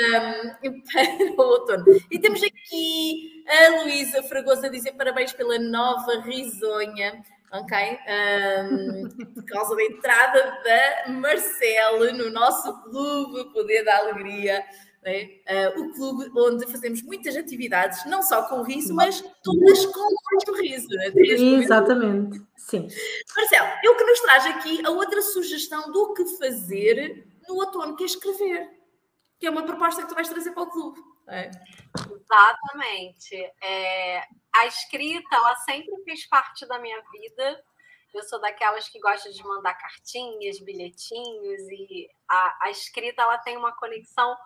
[0.60, 1.84] para o outono.
[2.10, 7.98] E temos aqui a Luísa Fragoso a dizer parabéns pela nova risonha ok?
[8.08, 14.64] Um, por causa da entrada da Marcela no nosso clube Poder da Alegria.
[15.04, 20.08] Uh, o clube onde fazemos muitas atividades, não só com o riso, mas todas com
[20.30, 20.88] muito riso.
[20.90, 21.12] Né?
[21.16, 22.86] Exatamente, sim.
[23.36, 28.04] Marcelo, eu que nos traz aqui a outra sugestão do que fazer no outono, que
[28.04, 28.70] é escrever,
[29.40, 31.00] que é uma proposta que tu vais trazer para o clube.
[31.28, 31.50] É.
[31.98, 33.34] Exatamente.
[33.60, 34.22] É,
[34.54, 37.60] a escrita, ela sempre fez parte da minha vida.
[38.14, 43.56] Eu sou daquelas que gosta de mandar cartinhas, bilhetinhos, e a, a escrita ela tem
[43.56, 44.36] uma conexão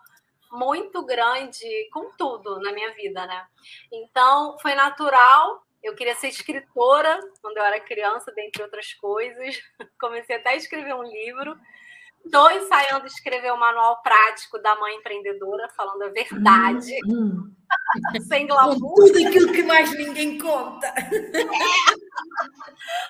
[0.51, 3.45] muito grande com tudo na minha vida, né?
[3.91, 5.65] Então, foi natural.
[5.83, 9.61] Eu queria ser escritora quando eu era criança, dentre outras coisas.
[9.99, 11.57] Comecei até a escrever um livro.
[12.27, 16.93] Estou ensaiando escrever o manual prático da mãe empreendedora, falando a verdade.
[17.07, 17.55] Hum,
[18.13, 18.21] hum.
[18.27, 18.77] Sem glamour.
[18.79, 20.93] Com tudo aquilo que mais ninguém conta.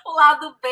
[0.06, 0.68] o lado B.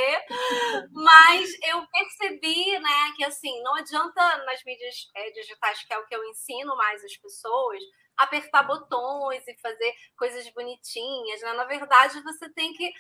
[0.93, 6.07] Mas eu percebi, né, que assim, não adianta nas mídias é, digitais, que é o
[6.07, 7.83] que eu ensino mais as pessoas,
[8.17, 11.43] apertar botões e fazer coisas bonitinhas.
[11.43, 11.53] Né?
[11.55, 12.93] Na verdade, você tem que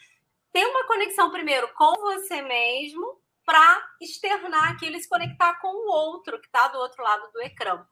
[0.52, 5.88] ter uma conexão primeiro com você mesmo para externar aquilo e se conectar com o
[5.88, 7.86] outro que está do outro lado do ecrã.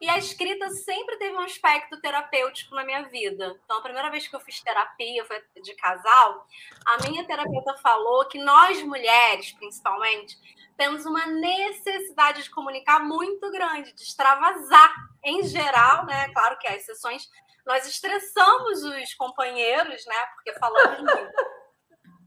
[0.00, 3.58] E a escrita sempre teve um aspecto terapêutico na minha vida.
[3.64, 6.46] Então, a primeira vez que eu fiz terapia foi de casal,
[6.86, 10.36] a minha terapeuta falou que nós mulheres, principalmente,
[10.76, 14.94] temos uma necessidade de comunicar muito grande, de extravasar.
[15.24, 16.28] Em geral, né?
[16.32, 17.28] Claro que há exceções,
[17.66, 20.26] nós estressamos os companheiros, né?
[20.34, 21.32] Porque falamos muito.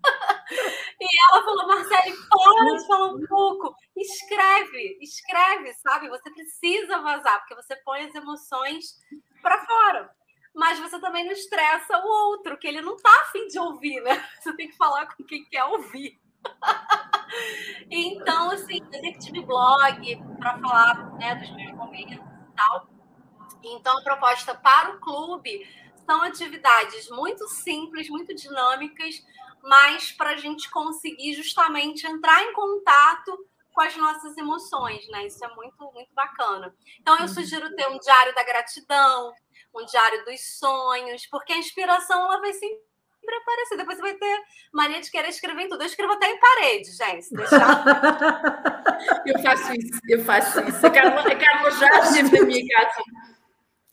[1.12, 3.76] E ela falou, Marcele, para de falar um pouco.
[3.98, 6.10] Escreve, escreve, sabe?
[6.10, 9.00] Você precisa vazar, porque você põe as emoções
[9.42, 10.12] para fora.
[10.54, 14.28] Mas você também não estressa o outro, que ele não tá afim de ouvir, né?
[14.42, 16.20] Você tem que falar com quem quer ouvir.
[17.92, 22.88] Então, assim, eu sempre tive blog para falar né, dos meus momentos e tal.
[23.64, 25.68] Então, a proposta para o clube
[26.06, 29.24] são atividades muito simples, muito dinâmicas,
[29.64, 33.38] mas para a gente conseguir justamente entrar em contato
[33.74, 35.26] com as nossas emoções, né?
[35.26, 36.74] Isso é muito, muito bacana.
[37.00, 37.28] Então, eu uhum.
[37.28, 39.32] sugiro ter um diário da gratidão,
[39.74, 42.80] um diário dos sonhos, porque a inspiração ela vai sempre
[43.42, 43.78] aparecer.
[43.78, 44.42] Depois você vai ter
[44.74, 45.82] mania de querer escrever em tudo.
[45.82, 47.30] Eu escrevo até em parede, gente.
[47.32, 47.84] Deixar...
[49.26, 50.86] eu faço isso, eu faço isso.
[50.86, 53.04] A Carla, a Carla já esteve na minha casa.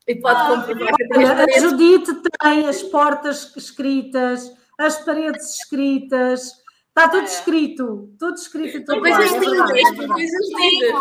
[0.08, 4.48] E pode ah, comprovar que a Judite tem as portas escritas
[4.78, 6.52] as paredes escritas,
[6.88, 7.24] está tudo é.
[7.24, 8.84] escrito, tudo escrito.
[8.84, 10.92] Tudo coisas lindas, coisas lindas,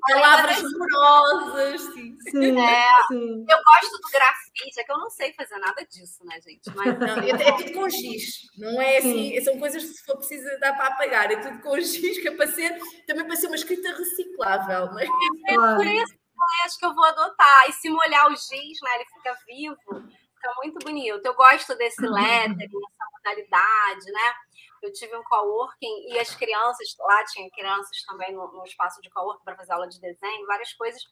[0.00, 1.80] palavras amorosas.
[1.92, 5.84] Sim, sim, é, sim, Eu gosto do grafite, é que eu não sei fazer nada
[5.84, 6.70] disso, né, gente?
[6.74, 9.44] Mas não, é, é tudo com giz, não é assim, sim.
[9.44, 12.30] são coisas que se for preciso dar para apagar, é tudo com giz, que é
[12.30, 15.04] para ser, também para ser uma escrita reciclável, não é?
[15.04, 17.68] É por isso que acho que eu vou adotar.
[17.68, 20.08] E se molhar o giz, né, ele fica vivo
[20.40, 21.24] Fica muito bonito.
[21.24, 22.12] Eu gosto desse uhum.
[22.12, 24.34] lettering, essa modalidade, né?
[24.80, 29.10] Eu tive um coworking e as crianças, lá tinha crianças também no, no espaço de
[29.10, 31.02] coworking para fazer aula de desenho, várias coisas.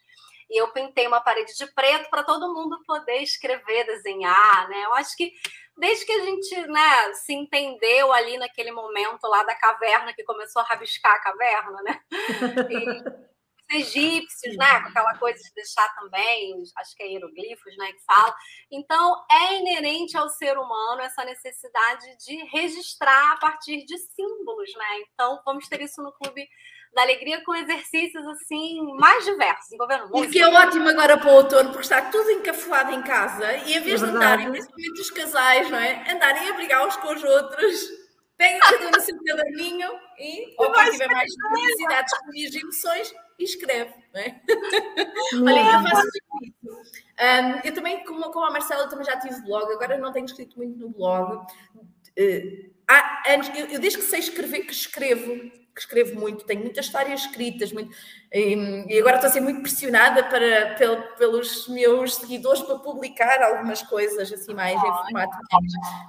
[0.48, 4.84] E eu pintei uma parede de preto para todo mundo poder escrever, desenhar, né?
[4.84, 5.32] Eu acho que
[5.76, 10.62] desde que a gente né, se entendeu ali naquele momento lá da caverna, que começou
[10.62, 12.00] a rabiscar a caverna, né?
[12.70, 13.25] E,
[13.70, 14.80] egípcios, né?
[14.80, 17.92] Com aquela coisa de deixar também, acho que é hieroglifos, né?
[17.92, 18.34] Que fala.
[18.70, 25.00] Então, é inerente ao ser humano essa necessidade de registrar a partir de símbolos, né?
[25.12, 26.48] Então, vamos ter isso no Clube
[26.94, 30.28] da Alegria com exercícios assim mais diversos, envolvendo música.
[30.28, 33.74] O que é ótimo agora para o outono, porque está tudo encafuado em casa e
[33.74, 36.10] em vez é de andarem, principalmente os casais, não é?
[36.10, 38.05] Andarem a brigar uns com os outros
[38.36, 42.12] Pega cada um no seu caderninho e, ou quem tiver mais necessidades
[42.50, 43.94] de emoções, escreve.
[44.12, 44.40] Não é?
[45.34, 46.08] Olha, eu faço
[46.42, 46.76] isso.
[47.18, 50.56] Um, eu também, como, como a Marcela, também já tive blog, agora não tenho escrito
[50.56, 51.46] muito no blog.
[51.76, 56.62] Uh, há anos, eu, eu desde que sei escrever, que escrevo, que escrevo muito, tenho
[56.62, 57.94] muitas histórias escritas, muito,
[58.32, 58.54] e,
[58.88, 63.82] e, agora estou a ser muito pressionada para, pel, pelos meus seguidores para publicar algumas
[63.82, 65.36] coisas assim mais em formato.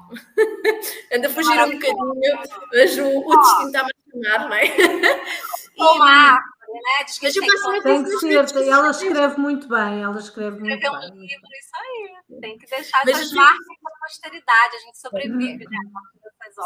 [1.14, 2.40] Anda a fugir um bocadinho,
[2.72, 4.64] mas o, o destino está-me a chamar, não é?
[5.78, 6.40] Olá!
[6.74, 7.04] né?
[7.06, 11.20] Diz que tem, tem que ser, ela escreve muito bem, ela escreve muito Escreveu um
[11.20, 12.40] livro, isso aí.
[12.40, 15.78] Tem que deixar Mas essas marcas para a posteridade, a gente sobrevive, né?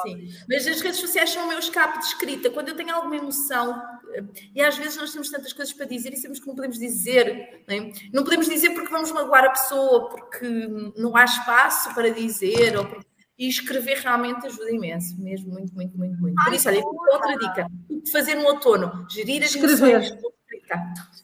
[0.04, 2.50] Sim, mas as redes sociais são o meu escape de escrita.
[2.50, 3.82] Quando eu tenho alguma emoção,
[4.14, 4.24] eh,
[4.56, 7.64] e às vezes nós temos tantas coisas para dizer e sabemos que não podemos dizer,
[7.68, 7.92] não, é?
[8.14, 10.48] não podemos dizer porque vamos magoar a pessoa, porque
[10.96, 16.22] não há espaço para dizer, porque e escrever realmente ajuda imenso, mesmo muito, muito, muito,
[16.22, 16.36] muito.
[16.44, 19.08] Por isso, olha, outra dica: o que fazer no outono?
[19.10, 20.14] Gerir as emoções.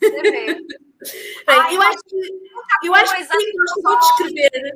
[0.01, 0.65] Escrever.
[1.45, 4.73] Bem, eu acho que, eu acho que quem gostou de escrever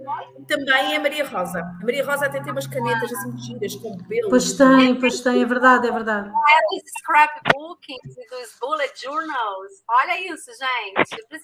[0.47, 1.59] também é a Maria Rosa.
[1.59, 4.29] A Maria Rosa até tem umas canetas assim giras com pelo.
[4.29, 6.29] Pois tem, pois tem, é verdade, é verdade.
[6.29, 9.83] É dos scrapbookings e dos bullet journals.
[9.89, 11.25] Olha isso, gente.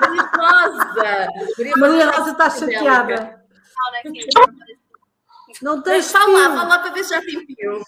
[0.00, 1.76] Maria Rosa.
[1.76, 3.44] Maria Rosa está chateada.
[3.88, 4.26] Olha aqui.
[5.62, 7.82] Não tens falar, falar para ver se já tem pio.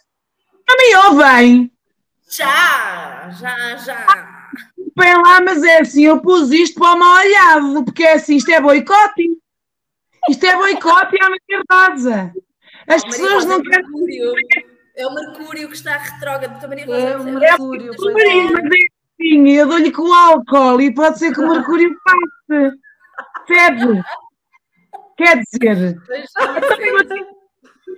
[0.69, 1.73] Já me ouvem?
[2.29, 4.41] Já, já, já.
[5.01, 8.37] Bem lá, mas é assim, eu pus isto para o mal olhado, porque é assim,
[8.37, 9.41] isto é boicote.
[10.29, 12.35] Isto é boicote à minha rosa.
[12.87, 13.87] As não, pessoas não querem.
[14.95, 16.85] É o Mercúrio que está retrógrado também.
[16.85, 17.93] É o Mercúrio.
[17.95, 18.79] É, mas é
[19.19, 22.77] assim, eu dou-lhe com álcool e pode ser que o Mercúrio passe.
[23.47, 24.03] Percebe?
[25.17, 25.97] Quer dizer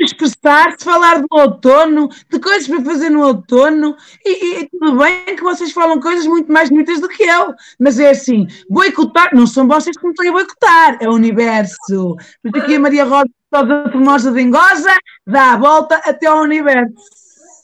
[0.01, 5.43] expressar-se, falar do outono, de coisas para fazer no outono, e, e, tudo bem que
[5.43, 9.67] vocês falam coisas muito mais bonitas do que eu, mas é assim, boicotar, não são
[9.67, 12.17] vocês que me estão a boicotar, é o universo.
[12.43, 14.95] Porque aqui a Maria Rosa, toda formosa de engosa,
[15.27, 16.95] dá a volta até ao universo.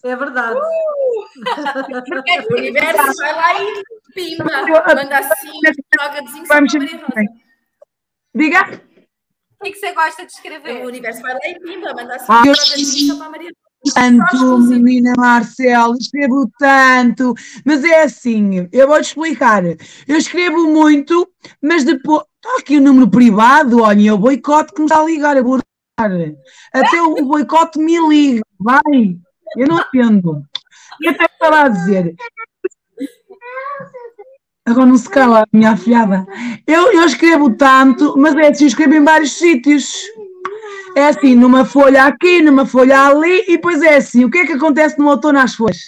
[0.05, 0.59] É verdade.
[0.59, 0.69] Uh!
[2.51, 3.83] o universo vai lá e
[4.15, 5.51] pimba, manda assim,
[5.99, 7.49] joga desenho Maria Rosa.
[8.35, 8.88] Diga?
[9.61, 10.85] O que, você gosta de escrever?
[10.85, 13.51] O universo vai lá e pimba, manda assim ah, para a Maria.
[13.95, 17.33] Tanto, menina Marcelo, escrevo tanto,
[17.65, 19.65] mas é assim, eu vou-te explicar.
[19.65, 21.29] Eu escrevo muito,
[21.63, 22.23] mas depois.
[22.41, 25.59] Está aqui o número privado, olha, o boicote que me está a ligar, eu vou
[25.59, 26.37] ligar.
[26.73, 29.19] Até o boicote me liga, vai.
[29.57, 30.45] Eu não entendo.
[31.03, 32.15] E até estava a dizer,
[34.69, 36.27] Agora não se cala, minha afilhada.
[36.67, 40.05] Eu, eu escrevo tanto, mas é assim, eu escrevo em vários sítios.
[40.95, 44.47] É assim, numa folha aqui, numa folha ali, e depois é assim, o que é
[44.47, 45.79] que acontece no outono às folhas?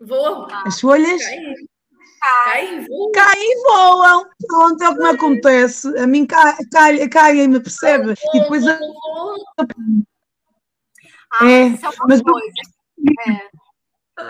[0.00, 0.46] Voam.
[0.64, 1.22] As folhas?
[2.44, 3.10] Caem, voam.
[3.12, 4.26] Caem e voam.
[4.46, 5.98] Pronto, é o que me acontece.
[5.98, 8.14] A mim caem, caem, me percebe?
[8.32, 8.64] E depois...
[8.66, 8.78] Ah,
[11.42, 12.22] é, é mas...
[12.22, 12.52] Coisa.
[13.28, 13.53] É.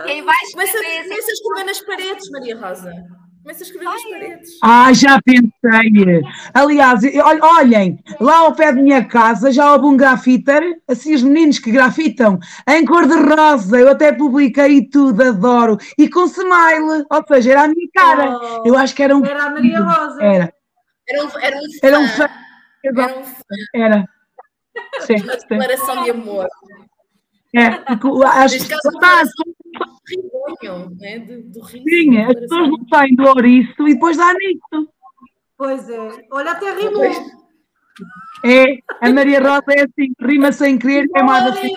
[0.06, 0.72] Quem vai escrever?
[0.72, 2.92] Começa, começa a escrever nas paredes, Maria Rosa.
[3.42, 4.50] Começa a escrever nas paredes.
[4.62, 6.22] Ah, já pensei.
[6.54, 7.00] Aliás,
[7.42, 11.70] olhem, lá ao pé da minha casa já houve um grafiter, assim os meninos que
[11.70, 15.76] grafitam em cor de rosa, eu até publiquei tudo, adoro.
[15.98, 18.38] E com smile, ou seja, era a minha cara.
[18.38, 19.24] Oh, eu acho que era um.
[19.24, 20.22] Era a Maria Rosa.
[20.22, 20.54] Era.
[21.06, 21.80] Era um, era um fã.
[21.82, 22.30] Era um fã.
[22.94, 23.18] Era.
[23.18, 23.44] Um fã.
[23.74, 24.04] era.
[25.00, 26.48] Sim, uma declaração de amor.
[27.56, 29.28] É, as pessoas
[30.98, 31.18] né?
[31.20, 34.88] Do, do Sim, as pessoas não saem do ouriço e depois dá nisso.
[35.56, 37.04] Pois é, olha, até rimou.
[38.44, 38.64] É,
[39.00, 41.72] a Maria Rosa é assim, rima sem querer, é mais assim.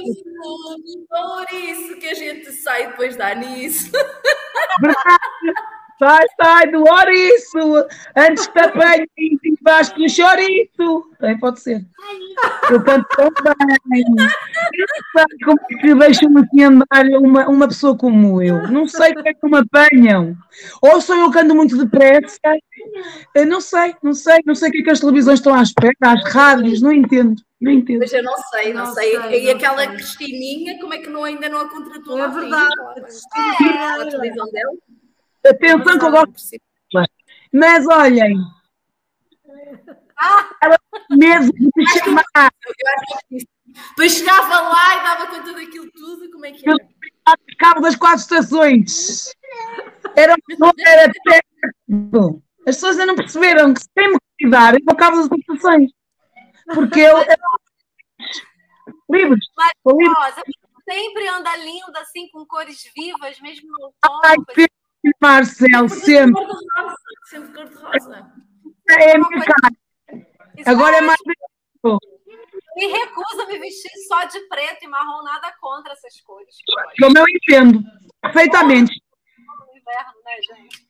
[1.07, 3.91] Por isso que a gente sai depois dá nisso.
[4.81, 5.76] Verdade.
[5.99, 9.07] Sai, sai do ouriço, antes que te apanhem
[9.67, 11.10] debaixo do chouriço.
[11.19, 11.83] Também pode ser.
[12.69, 13.29] Eu canto tão
[13.89, 14.03] bem.
[14.07, 18.67] Eu não sei como é que deixam assim andar uma, uma pessoa como eu.
[18.69, 20.35] Não sei como é que me apanham.
[20.83, 22.37] Ou sou eu que ando muito depressa.
[23.33, 24.37] Eu não sei, não sei.
[24.45, 27.41] Não sei o que é que as televisões estão à espera, as rádios, não entendo.
[27.60, 28.00] Não entendo.
[28.00, 29.19] Mas eu não sei, não, não sei.
[29.19, 29.45] sei.
[29.45, 29.87] E aquela sei.
[29.87, 32.23] Cristininha, como é que não, ainda não a contratou?
[32.23, 32.73] É verdade.
[33.63, 34.02] É.
[34.02, 34.73] A televisão dela.
[35.50, 36.33] Atenção que eu gosto.
[37.54, 38.37] Mas olhem,
[40.62, 40.79] ela
[41.12, 42.52] mesmo de chamar.
[43.89, 46.77] Depois chegava lá e dava conta daquilo tudo, como é que era?
[47.60, 49.31] Cabo das quatro estações.
[50.15, 50.35] Era,
[50.79, 52.43] era técnico.
[52.60, 55.91] As pessoas ainda não perceberam que se tem me cuidar para cabo das estações.
[56.73, 57.17] Porque eu.
[59.10, 59.39] Livros.
[59.56, 60.43] Mas, Rosa,
[60.89, 63.93] sempre anda linda, assim, com cores vivas, mesmo no.
[64.23, 64.35] Ai,
[65.21, 66.41] Marcel, sempre.
[67.29, 68.25] Sempre cor-de-rosa.
[68.89, 69.75] É a minha cara.
[70.65, 71.19] Agora é mais.
[72.75, 76.55] Me recuso eu me vestir só de preto e marrom, nada contra essas cores.
[76.99, 77.81] Como eu entendo,
[78.21, 79.01] perfeitamente.
[79.47, 80.87] No inverno, né, gente?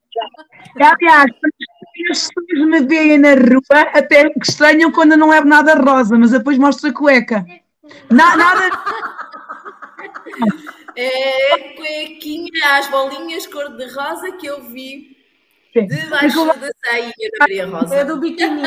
[0.82, 6.18] Aliás, as pessoas me veem na rua até que estranham quando não é nada rosa,
[6.18, 7.46] mas depois mostro a cueca.
[8.12, 8.70] Na- nada.
[11.00, 15.16] É a cuequinha, as bolinhas cor-de-rosa que eu vi
[15.74, 17.96] debaixo da saia da Maria Rosa.
[17.96, 18.64] É do biquíni.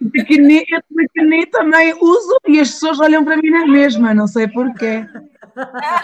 [0.00, 4.46] biquíni, eu biquíni também uso e as pessoas olham para mim na mesma, não sei
[4.46, 5.04] porquê.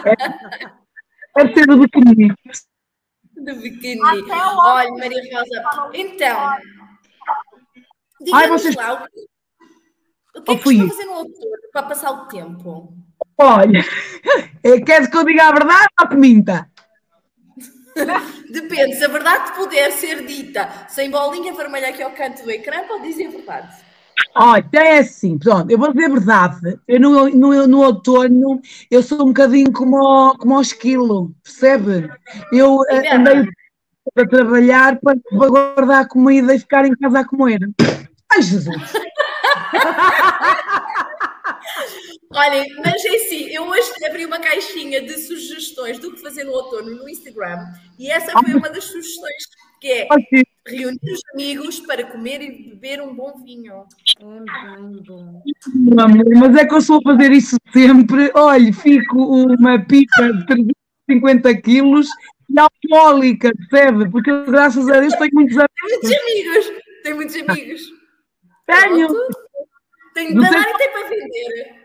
[0.04, 2.34] É, deve ser do biquíni.
[3.36, 4.00] De biquíni.
[4.02, 6.60] Até o Olha, Maria Rosa, então, Ai,
[8.20, 11.82] diga-nos vocês- lá, o que, é Oh, que fui estão a fazer no outono para
[11.84, 12.92] passar o tempo?
[13.36, 13.84] Olha,
[14.62, 16.68] é, queres que eu diga a verdade ou que minta?
[18.50, 22.84] Depende, se a verdade puder ser dita sem bolinha vermelha aqui ao canto do ecrã,
[22.86, 23.74] pode dizer a verdade.
[24.36, 26.78] Olha, é assim, pronto, eu vou dizer a verdade.
[26.88, 28.60] Eu no, no, no outono
[28.90, 32.08] eu sou um bocadinho como, o- como o esquilo, percebe?
[32.52, 33.30] Eu eh, Inverno.
[33.30, 33.48] andei
[34.18, 37.60] a trabalhar para, para guardar a comida e ficar em casa a comer.
[38.32, 38.92] Ai, Jesus!
[42.32, 46.52] Olhem, mas é assim, eu hoje abri uma caixinha de sugestões do que fazer no
[46.52, 47.64] outono no Instagram
[47.98, 49.44] e essa foi uma das sugestões,
[49.80, 53.84] que é Aqui, reunir os amigos para comer e beber um bom vinho.
[54.18, 55.42] É bem bom.
[56.00, 58.32] amor, mas é que eu sou a fazer isso sempre.
[58.34, 62.08] Olha, fico uma pipa de 350 quilos
[62.50, 64.10] e alcoólica, percebe?
[64.10, 66.00] Porque graças a Deus tenho muitos amigos.
[66.00, 67.82] Tem muitos amigos, tem muitos amigos.
[68.66, 69.08] Tenho.
[69.08, 69.43] Pronto.
[70.14, 71.84] Tem sei- dar e tem para vender.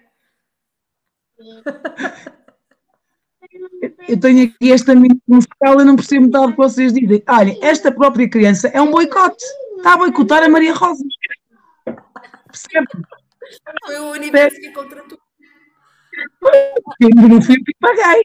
[4.07, 7.23] Eu tenho aqui esta mente musical, eu não percebo metade do que vocês dizem.
[7.27, 9.43] Olha, esta própria criança é um boicote.
[9.77, 11.03] Está a boicotar a Maria Rosa.
[12.47, 12.87] Percebe?
[13.85, 15.17] Foi o universo que contratou.
[16.99, 18.23] Eu não fui que paguei.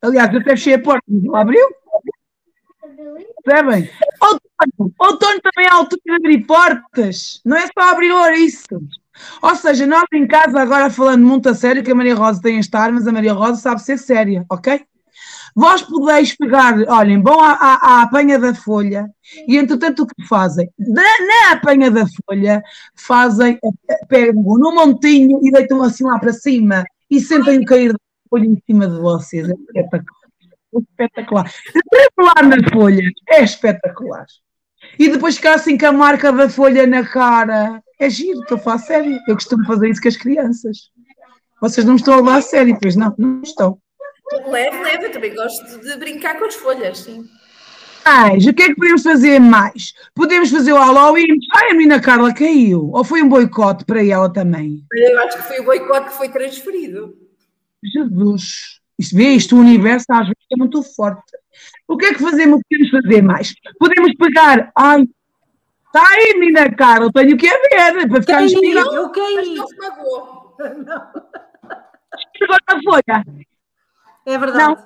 [0.00, 1.68] Aliás, eu até fechei a porta, mas não abriu.
[3.44, 3.90] Percebem?
[4.20, 4.94] Outono.
[4.98, 7.40] Outono também é a altura de abrir portas.
[7.44, 9.01] Não é só abrir ouriços.
[9.42, 12.58] Ou seja, nós em casa, agora falando muito a sério, que a Maria Rosa tem
[12.58, 14.84] este ar, mas a Maria Rosa sabe ser séria, ok?
[15.54, 19.10] Vós podeis pegar, olhem, vão à, à, à apanha da folha
[19.46, 20.70] e, entretanto, o que fazem?
[20.78, 22.62] Na, na apanha da folha,
[22.94, 23.58] fazem,
[23.90, 27.98] eh, pegam no montinho e deitam assim lá para cima e sentem cair da
[28.30, 29.46] folha em cima de vocês.
[29.48, 30.22] É espetacular.
[30.74, 31.52] Espetacular.
[31.90, 34.26] Tremolar na folha é espetacular.
[34.98, 37.82] E depois ficar assim com a marca da folha na cara.
[37.98, 39.18] É giro, que eu faço sério.
[39.28, 40.90] Eu costumo fazer isso com as crianças.
[41.60, 43.14] Vocês não me estão a levar a sério, pois não?
[43.16, 43.78] Não estão.
[44.48, 47.24] Leve, leve, eu também gosto de brincar com as folhas, sim.
[48.04, 49.92] Mais, o que é que podemos fazer mais?
[50.14, 51.38] Podemos fazer o Halloween.
[51.54, 52.90] Ai, a menina Carla caiu.
[52.92, 54.84] Ou foi um boicote para ela também?
[54.92, 57.14] Eu acho que foi o boicote que foi transferido.
[57.84, 58.80] Jesus.
[58.98, 61.22] Isto, vê isto, o universo às vezes é muito forte.
[61.92, 62.60] O que é que fazemos?
[62.68, 63.54] Podemos fazer mais?
[63.78, 64.72] Podemos pegar.
[64.76, 65.02] Ai,
[65.86, 69.12] está aí, menina Carla, eu tenho que a ver para ficar Caí, inspirada eu Mas
[69.12, 69.54] caí.
[69.54, 70.56] não se magoou.
[72.68, 73.24] na folha.
[74.26, 74.82] É verdade.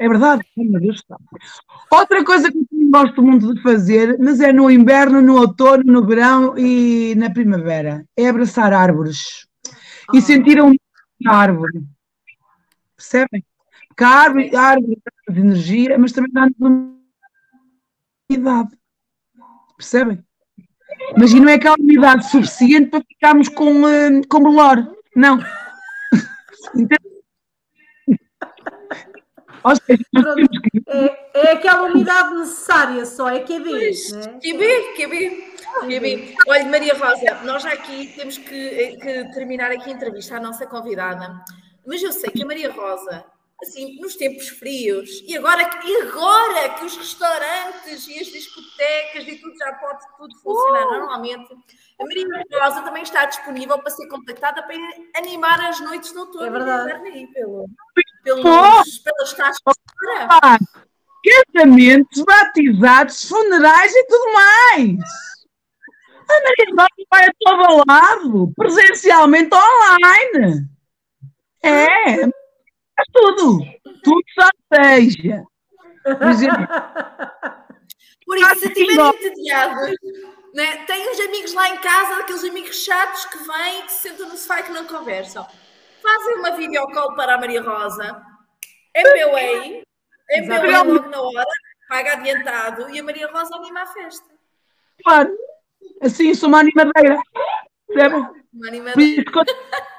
[0.00, 0.42] É verdade?
[0.56, 1.02] Meu Deus.
[1.90, 6.06] Outra coisa que eu gosto muito de fazer, mas é no inverno, no outono, no
[6.06, 9.46] verão e na primavera, é abraçar árvores
[10.14, 10.20] e Ah.
[10.22, 10.80] sentir a umidade
[11.20, 11.82] da árvore.
[12.96, 13.44] Percebem?
[13.98, 16.54] Porque a árvore, de energia, mas também dá-nos
[18.30, 18.78] umidade.
[19.76, 20.24] Percebem?
[21.16, 24.96] Mas e não é aquela umidade suficiente para ficarmos com, eh, com bolor.
[25.16, 25.40] Não.
[29.64, 34.38] Ou seja, que É, é aquela umidade necessária só, é QB, né?
[34.40, 35.54] QB, QB,
[35.88, 36.36] QB.
[36.46, 40.64] Olha, Maria Rosa, nós já aqui temos que, que terminar aqui a entrevista à nossa
[40.66, 41.44] convidada,
[41.84, 43.24] mas eu sei que a Maria Rosa,
[43.60, 49.26] assim, nos tempos frios, e agora, que- e agora que os restaurantes e as discotecas
[49.26, 51.52] e tudo já pode tudo funcionar normalmente,
[52.00, 52.26] a Maria
[52.62, 54.76] Rosa também está disponível para ser contactada para
[55.16, 57.26] animar as noites de outono É verdade.
[57.34, 57.66] pelo,
[58.22, 60.28] pelos, pelas taxas de.
[60.30, 60.58] Ah,
[61.52, 64.98] casamentos, batizados, funerais e tudo mais.
[66.30, 70.68] A Maria Rosa vai a todo lado, presencialmente online.
[71.62, 72.30] É, é
[73.12, 73.60] tudo.
[74.02, 75.44] Tudo só seja.
[78.26, 79.94] Por isso, se estiverem entediados,
[80.54, 84.28] né, tem uns amigos lá em casa, aqueles amigos chatos que vêm, que se sentam
[84.28, 85.46] no sofá e que não conversam.
[86.02, 88.22] Fazem uma videocall para a Maria Rosa,
[88.96, 89.82] MBA, MBA
[90.30, 90.90] Exatamente.
[90.90, 91.50] logo na hora,
[91.88, 94.28] paga adiantado e a Maria Rosa anima a festa.
[95.02, 95.30] claro,
[96.02, 97.18] assim sou uma animadeira.
[98.52, 98.96] Uma animada.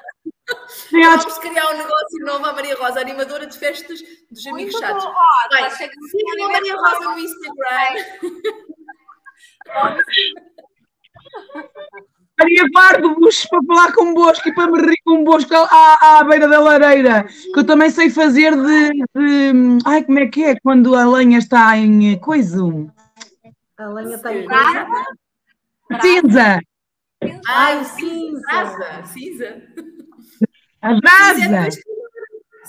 [0.92, 5.04] Vamos criar um negócio novo à Maria Rosa, animadora de festas dos amigos chatos.
[5.04, 7.94] Ó, tá Vai, chegando Siga a Maria Rosa no Instagram.
[12.38, 17.24] Maria Pardo-vos para falar convosco e para me rir convosco à, à beira da lareira,
[17.24, 20.58] que eu também sei fazer de, de- Ai, como é que é?
[20.60, 22.62] Quando a lenha está em coisa?
[23.78, 24.86] A lenha está em coisa.
[26.00, 26.60] Cinza!
[27.46, 29.04] Ai, cinza.
[29.04, 29.62] Cinza.
[30.82, 31.68] A brasa!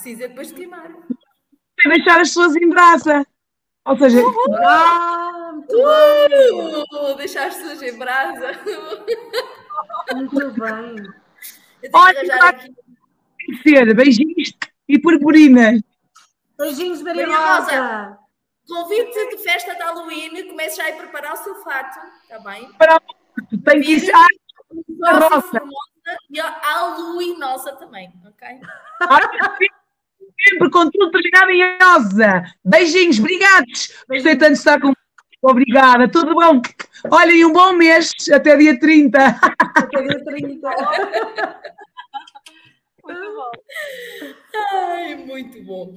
[0.06, 0.90] é depois de queimar.
[1.84, 3.26] Deixar as pessoas em brasa.
[3.86, 4.18] Ou seja,
[4.64, 6.84] Ah, muito bem.
[6.92, 8.52] Uh, deixar as pessoas em brasa.
[10.14, 10.96] Muito bem.
[11.92, 12.52] Olha,
[13.38, 14.52] que ser beijinhos
[14.88, 15.80] e purpurinas.
[16.58, 17.80] Beijinhos, Maria, Maria Rosa.
[17.80, 18.18] Rosa.
[18.68, 20.48] Convite de festa de Halloween.
[20.48, 21.98] Comece já a preparar o seu fato.
[22.22, 22.70] Está bem?
[23.64, 24.12] Tem que ir.
[24.14, 25.62] Ah, Rosa.
[26.30, 27.38] E a Halloween
[27.78, 28.12] também.
[28.26, 28.48] Ok?
[30.48, 32.44] sempre com tudo terminado em osa.
[32.64, 34.04] Beijinhos, obrigados.
[34.08, 34.92] Gostei tanto de estar com
[35.44, 36.62] Obrigada, tudo bom?
[37.10, 39.18] Olha, e um bom mês, até dia 30.
[39.74, 40.70] Até dia 30.
[43.04, 43.50] Muito bom.
[44.54, 45.96] Ai, muito bom.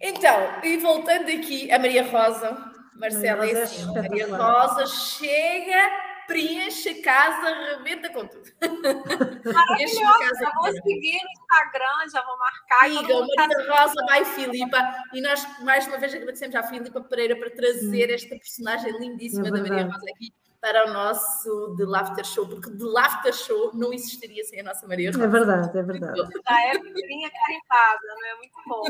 [0.00, 2.56] Então, e voltando aqui a Maria Rosa,
[2.94, 4.36] Marcela, Maria é Rosa é assim, Maria.
[4.36, 5.90] Rosa chega,
[6.30, 8.44] preenche casa, arrebenta com tudo.
[8.60, 12.88] Casa Já vou seguir no Instagram, já vou marcar.
[12.88, 14.78] Sigam tá Maria Rosa, vai Filipa,
[15.12, 19.50] e nós mais uma vez agradecemos à Filipa Pereira para trazer esta personagem lindíssima É
[19.50, 19.86] da Maria.
[19.86, 24.60] Rosa aqui para o nosso The Laughter Show, porque The Laughter Show não existiria sem
[24.60, 25.24] a nossa Maria Rosa.
[25.24, 26.16] É verdade, é verdade.
[26.16, 28.34] Já é vinha carimbada, né?
[28.36, 28.84] Muito bom.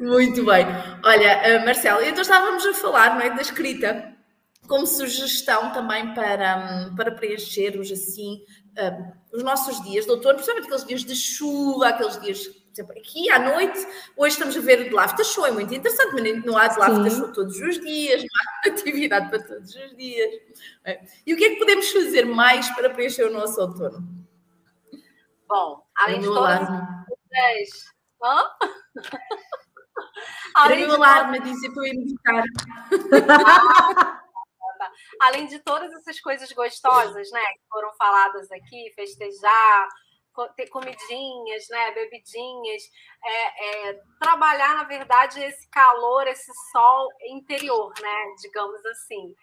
[0.00, 0.66] Muito bem.
[1.04, 4.16] Olha, uh, Marcelo, então estávamos a falar não é, da escrita
[4.70, 8.44] como sugestão também para, hum, para preenchermos assim
[8.78, 12.94] uh, os nossos dias de outono, principalmente aqueles dias de chuva, aqueles dias, por exemplo,
[12.96, 13.84] aqui à noite,
[14.16, 16.78] hoje estamos a ver o de Laughter Show, é muito interessante, mas não há de
[16.78, 17.18] Laughter Sim.
[17.18, 18.28] Show todos os dias, não
[18.72, 20.34] há atividade para todos os dias.
[20.84, 21.04] é?
[21.26, 24.08] E o que é que podemos fazer mais para preencher o nosso outono?
[25.48, 27.04] Bom, além o de meu todas alarme.
[27.58, 27.90] as.
[30.54, 32.44] Além, de, alarme a para eu ir meditar.
[35.20, 39.88] Além de todas essas coisas gostosas, né, que foram faladas aqui, festejar,
[40.56, 42.82] ter comidinhas, né, bebidinhas,
[43.24, 49.34] é, é, trabalhar, na verdade, esse calor, esse sol interior, né, digamos assim.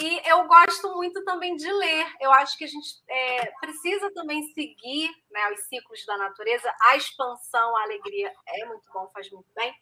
[0.00, 2.06] E eu gosto muito também de ler.
[2.20, 6.72] Eu acho que a gente é, precisa também seguir né, os ciclos da natureza.
[6.82, 9.74] A expansão, a alegria é muito bom, faz muito bem.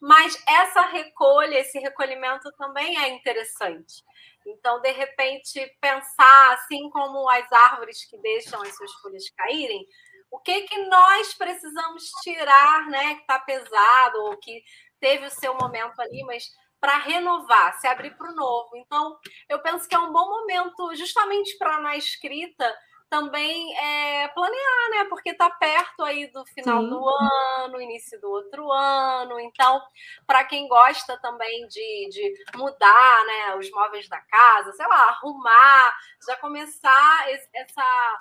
[0.00, 4.02] Mas essa recolha, esse recolhimento também é interessante.
[4.44, 9.86] Então, de repente, pensar assim como as árvores que deixam as suas folhas caírem,
[10.28, 14.64] o que que nós precisamos tirar, né, que está pesado ou que
[14.98, 16.50] teve o seu momento ali, mas
[16.82, 18.76] para renovar, se abrir para o novo.
[18.76, 19.16] Então,
[19.48, 22.76] eu penso que é um bom momento, justamente para na escrita
[23.08, 25.04] também é, planear, né?
[25.04, 26.88] Porque está perto aí do final Sim.
[26.90, 29.38] do ano, início do outro ano.
[29.38, 29.80] Então,
[30.26, 35.96] para quem gosta também de, de mudar né, os móveis da casa, sei lá, arrumar,
[36.26, 38.18] já começar esse- essa,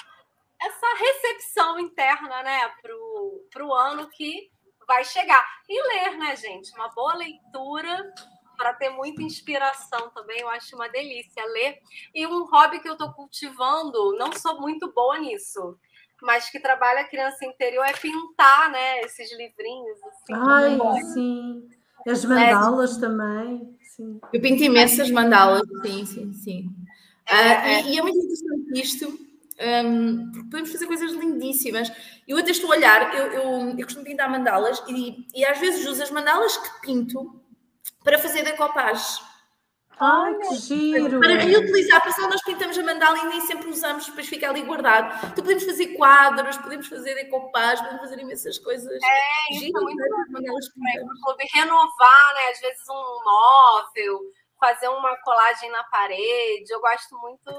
[0.61, 4.51] essa recepção interna né, para o ano que
[4.85, 5.47] vai chegar.
[5.67, 6.71] E ler, né, gente?
[6.75, 8.13] Uma boa leitura
[8.61, 11.79] para ter muita inspiração também, eu acho uma delícia ler.
[12.13, 15.75] E um hobby que eu estou cultivando, não sou muito boa nisso,
[16.21, 19.01] mas que trabalha a criança interior é pintar, né?
[19.01, 20.33] Esses livrinhos assim.
[20.33, 21.03] Ai, também.
[21.05, 21.69] sim.
[22.07, 23.75] As mandalas também.
[23.81, 24.21] Sim.
[24.31, 26.75] Eu pinto imensas mandalas, sim, sim, sim.
[27.25, 27.81] É, Ah, é.
[27.81, 31.91] E, e é muito interessante isto, hum, porque podemos fazer coisas lindíssimas.
[32.27, 35.87] Eu até estou a olhar, eu, eu, eu costumo pintar mandalas e, e às vezes
[35.87, 37.40] uso as mandalas que pinto
[38.03, 39.31] para fazer decopagem.
[40.03, 41.19] Ai, que giro.
[41.19, 44.63] Para reutilizar, porque senão nós pintamos a mandala e nem sempre usamos, depois fica ali
[44.63, 45.13] guardado.
[45.27, 48.91] Então podemos fazer quadros, podemos fazer decopagem, podemos fazer imensas coisas.
[48.91, 50.69] É, isso é muito né, pintamos.
[51.23, 52.49] clube renovar, né?
[52.51, 54.21] Às vezes um móvel,
[54.59, 56.71] fazer uma colagem na parede.
[56.71, 57.51] Eu gosto muito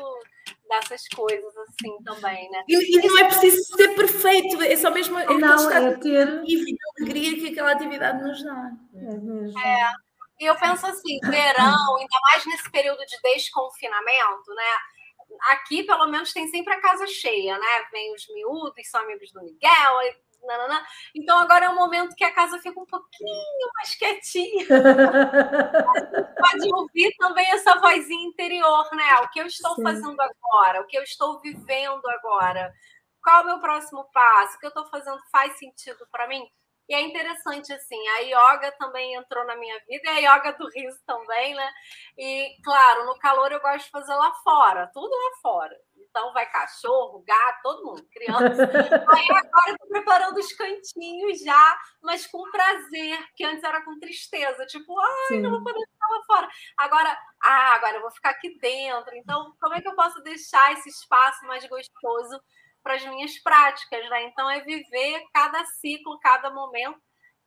[0.68, 2.64] dessas coisas assim também, né?
[2.68, 6.43] E, e não é preciso ser perfeito, é só mesmo é Não, é ter.
[6.43, 8.72] de alegria que aquela atividade nos dá.
[8.95, 9.53] É mesmo.
[10.43, 14.76] E eu penso assim, verão, ainda mais nesse período de desconfinamento, né?
[15.51, 17.84] Aqui, pelo menos, tem sempre a casa cheia, né?
[17.93, 20.01] Vem os miúdos, são amigos do Miguel,
[20.43, 20.84] nananã.
[21.14, 24.66] Então agora é um momento que a casa fica um pouquinho mais quietinha.
[26.40, 29.20] Pode ouvir também essa vozinha interior, né?
[29.20, 29.82] O que eu estou Sim.
[29.84, 32.74] fazendo agora, o que eu estou vivendo agora.
[33.22, 34.57] qual é o meu próximo passo?
[34.57, 36.45] O que eu estou fazendo faz sentido para mim?
[36.93, 40.68] E é interessante, assim, a yoga também entrou na minha vida, e a yoga do
[40.68, 41.72] riso também, né?
[42.18, 45.74] E, claro, no calor eu gosto de fazer lá fora, tudo lá fora.
[45.97, 48.36] Então vai cachorro, gato, todo mundo, criança.
[49.09, 53.99] Aí agora eu tô preparando os cantinhos já, mas com prazer, que antes era com
[53.99, 55.40] tristeza, tipo, ai, Sim.
[55.40, 56.49] não vou poder ficar lá fora.
[56.76, 59.16] Agora, ah, agora eu vou ficar aqui dentro.
[59.16, 62.38] Então, como é que eu posso deixar esse espaço mais gostoso
[62.82, 64.24] para as minhas práticas, né?
[64.24, 67.00] Então é viver cada ciclo, cada momento,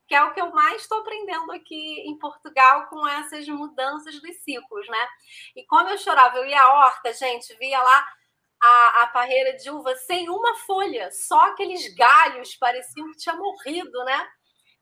[0.07, 4.35] que é o que eu mais estou aprendendo aqui em Portugal com essas mudanças dos
[4.43, 5.07] ciclos, né?
[5.55, 8.07] E como eu chorava, eu ia à horta, gente, via lá
[8.61, 14.03] a, a parreira de uva sem uma folha, só aqueles galhos pareciam que tinha morrido,
[14.05, 14.27] né?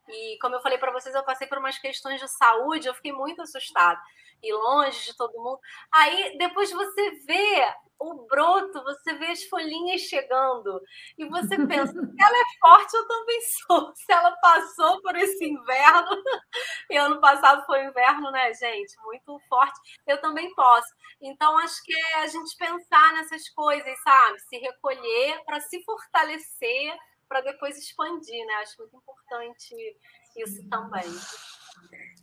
[0.09, 3.13] E como eu falei para vocês, eu passei por umas questões de saúde, eu fiquei
[3.13, 4.01] muito assustada
[4.41, 5.59] e longe de todo mundo.
[5.91, 7.73] Aí depois você vê
[8.03, 10.81] o broto, você vê as folhinhas chegando
[11.17, 13.93] e você pensa, se ela é forte, eu também sou.
[14.03, 16.09] Se ela passou por esse inverno,
[16.91, 18.93] e ano passado foi inverno, né, gente?
[19.03, 20.87] Muito forte, eu também posso.
[21.21, 24.39] Então, acho que é a gente pensar nessas coisas, sabe?
[24.41, 26.97] Se recolher para se fortalecer,
[27.29, 28.53] para depois expandir, né?
[28.55, 29.97] Acho muito importante
[30.35, 31.09] isso também.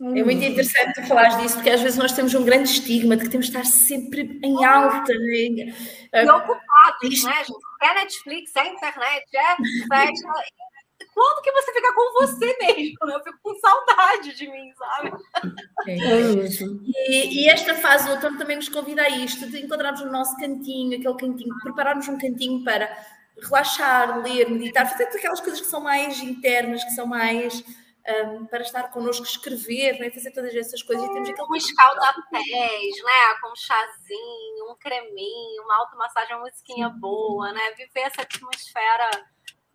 [0.00, 3.24] É muito interessante tu falares disso, porque às vezes nós temos um grande estigma de
[3.24, 5.12] que temos de estar sempre em alta.
[5.12, 5.34] Né?
[5.34, 5.74] E
[6.14, 7.44] ah, ocupados, né?
[7.82, 9.56] É Netflix, é internet, é
[9.88, 10.32] festa.
[11.14, 13.10] Quando que você fica com você mesmo?
[13.10, 15.12] Eu fico com saudade de mim, sabe?
[15.86, 17.10] É, é.
[17.10, 20.34] E, e, esta fase do outono também nos convida a isto, de encontrarmos o nosso
[20.36, 22.90] cantinho, aquele cantinho, prepararmos um cantinho para
[23.42, 27.64] relaxar, ler, meditar, fazer aquelas coisas que são mais internas, que são mais
[28.08, 30.10] um, para estar connosco, escrever, né?
[30.10, 31.04] fazer todas essas coisas.
[31.04, 31.48] E temos aquele...
[31.48, 33.34] Um escalda-pés, né?
[33.40, 37.70] Com um chazinho, um creminho, uma automassagem, uma musiquinha boa, né?
[37.76, 39.10] Viver essa atmosfera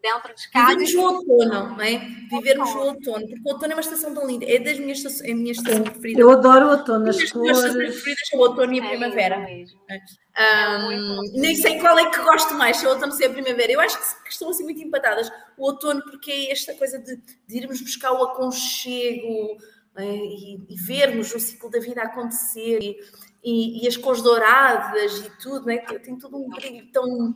[0.01, 0.77] dentro de casa.
[0.77, 1.97] Vivermos o outono, não é?
[2.29, 5.29] Vivermos o outono, porque o outono é uma estação tão linda, é das minhas estações,
[5.29, 6.21] é a minha estação preferida.
[6.21, 7.63] Eu adoro o outono, as, as cores.
[7.63, 9.39] As preferidas são o outono e a é primavera.
[9.39, 9.79] Mesmo.
[10.37, 13.29] Um, nem sei qual é que gosto mais, se é outono ou se é a
[13.29, 13.71] primavera.
[13.71, 15.31] Eu acho que estão assim muito empatadas.
[15.57, 17.15] O outono, porque é esta coisa de,
[17.47, 19.57] de irmos buscar o aconchego
[19.95, 20.03] é?
[20.03, 22.79] e, e, vermos o ciclo da vida acontecer.
[22.81, 22.99] E,
[23.41, 25.77] e, e, as cores douradas e tudo, né?
[25.77, 27.33] tem todo um brilho tão,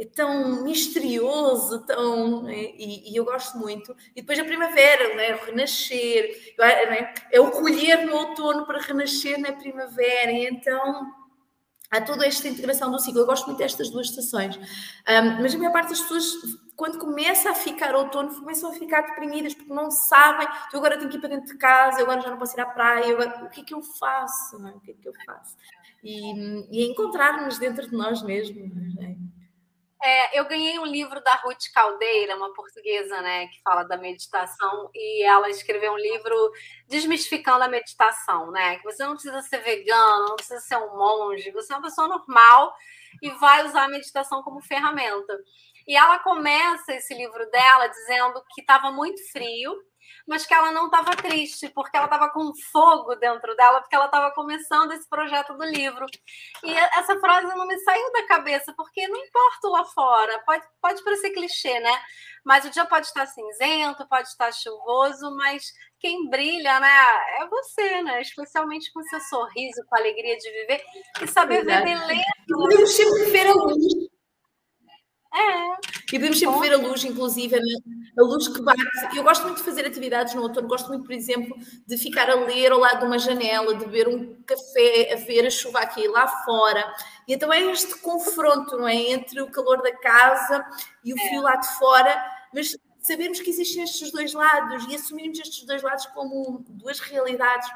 [0.00, 2.72] é tão misterioso, tão, né?
[2.76, 3.94] e, eu gosto muito.
[4.16, 5.36] E depois a primavera, né?
[5.36, 7.14] o renascer, né?
[7.30, 11.19] é o colher no outono para renascer na primavera, e então
[11.90, 13.20] há toda esta integração do ciclo.
[13.20, 17.50] Eu gosto muito destas duas estações, um, mas a maior parte das pessoas quando começa
[17.50, 21.20] a ficar outono, começam a ficar deprimidas porque não sabem, eu agora tenho que ir
[21.20, 23.64] para dentro de casa, agora já não posso ir à praia, agora, o que é
[23.64, 24.56] que eu faço?
[24.66, 24.70] É?
[24.70, 25.58] O que é que eu faço?
[26.02, 28.56] E, e encontrar-nos dentro de nós mesmos.
[28.98, 29.14] É?
[30.02, 34.90] É, eu ganhei um livro da Ruth Caldeira, uma portuguesa, né, que fala da meditação,
[34.94, 36.34] e ela escreveu um livro
[36.88, 38.78] desmistificando a meditação, né?
[38.78, 42.08] Que você não precisa ser vegano, não precisa ser um monge, você é uma pessoa
[42.08, 42.72] normal
[43.22, 45.38] e vai usar a meditação como ferramenta.
[45.86, 49.74] E ela começa esse livro dela dizendo que estava muito frio,
[50.26, 54.06] mas que ela não estava triste, porque ela estava com fogo dentro dela, porque ela
[54.06, 56.06] estava começando esse projeto do livro.
[56.64, 61.02] E essa frase não me saiu da cabeça, porque não importa lá fora, pode, pode
[61.02, 62.02] parecer clichê, né?
[62.44, 66.88] Mas o dia pode estar cinzento, pode estar chuvoso, mas quem brilha, né,
[67.40, 68.22] é você, né?
[68.22, 70.82] Especialmente com seu sorriso, com a alegria de viver
[71.22, 72.86] e saber ver beleza.
[72.86, 74.10] Sempre ver a luz
[75.34, 75.90] é.
[76.12, 78.80] E podemos sempre ver a luz, inclusive, a luz que bate.
[79.14, 81.56] Eu gosto muito de fazer atividades no outono, gosto muito, por exemplo,
[81.86, 85.46] de ficar a ler ao lado de uma janela, de beber um café, a ver
[85.46, 86.84] a chuva aqui lá fora.
[87.28, 88.96] E então é este confronto, não é?
[88.96, 90.64] Entre o calor da casa
[91.04, 91.28] e o é.
[91.28, 95.82] frio lá de fora, mas sabermos que existem estes dois lados e assumirmos estes dois
[95.82, 97.68] lados como duas realidades.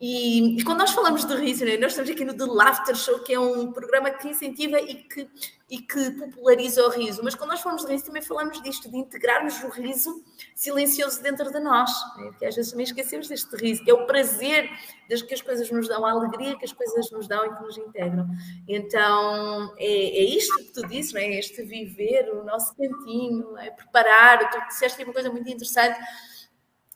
[0.00, 3.20] E, e, quando nós falamos de riso, né, nós estamos aqui no The Laughter Show,
[3.20, 5.26] que é um programa que incentiva e que,
[5.68, 7.22] e que populariza o riso.
[7.24, 10.22] Mas quando nós falamos de riso, também falamos disto, de integrarmos o riso
[10.54, 11.90] silencioso dentro de nós.
[12.16, 14.70] Né, que às vezes também esquecemos deste riso, que é o prazer
[15.10, 17.62] das que as coisas nos dão, a alegria que as coisas nos dão e que
[17.62, 18.28] nos integram.
[18.68, 21.38] Então, é, é isto que tu dizes, é?
[21.38, 24.48] este viver o nosso cantinho, é preparar.
[24.48, 25.98] Tu disseste uma coisa muito interessante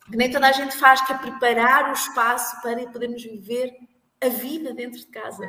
[0.08, 3.72] que nem toda a gente faz, que é preparar o espaço para podermos viver
[4.20, 5.48] a vida dentro de casa.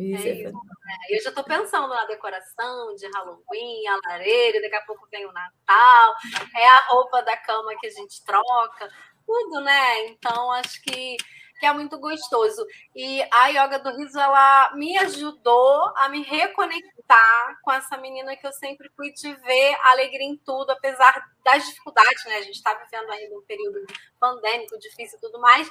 [0.00, 0.02] É.
[0.02, 0.58] Isso é, é isso.
[0.58, 1.16] É.
[1.16, 5.32] Eu já estou pensando na decoração de Halloween, a lareira, daqui a pouco vem o
[5.32, 6.14] Natal,
[6.56, 8.90] é a roupa da cama que a gente troca,
[9.26, 10.06] tudo, né?
[10.06, 11.16] Então, acho que
[11.60, 12.66] que é muito gostoso.
[12.96, 18.46] E a yoga do riso, ela me ajudou a me reconectar com essa menina que
[18.46, 22.36] eu sempre fui de ver alegria em tudo, apesar das dificuldades, né?
[22.36, 23.78] A gente está vivendo ainda um período
[24.18, 25.70] pandêmico, difícil e tudo mais,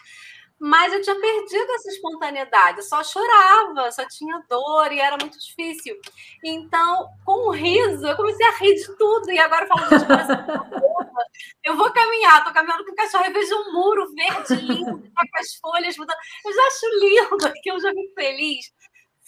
[0.59, 5.39] mas eu tinha perdido essa espontaneidade, eu só chorava, só tinha dor e era muito
[5.39, 5.95] difícil.
[6.43, 9.31] Então, com o riso, eu comecei a rir de tudo.
[9.31, 10.05] E agora eu falo, gente,
[11.63, 15.39] eu vou caminhar, tô caminhando com o cachorro vejo um muro verde lindo, tá com
[15.39, 16.17] as folhas mudando.
[16.45, 18.65] Eu já acho lindo, que eu já fico feliz.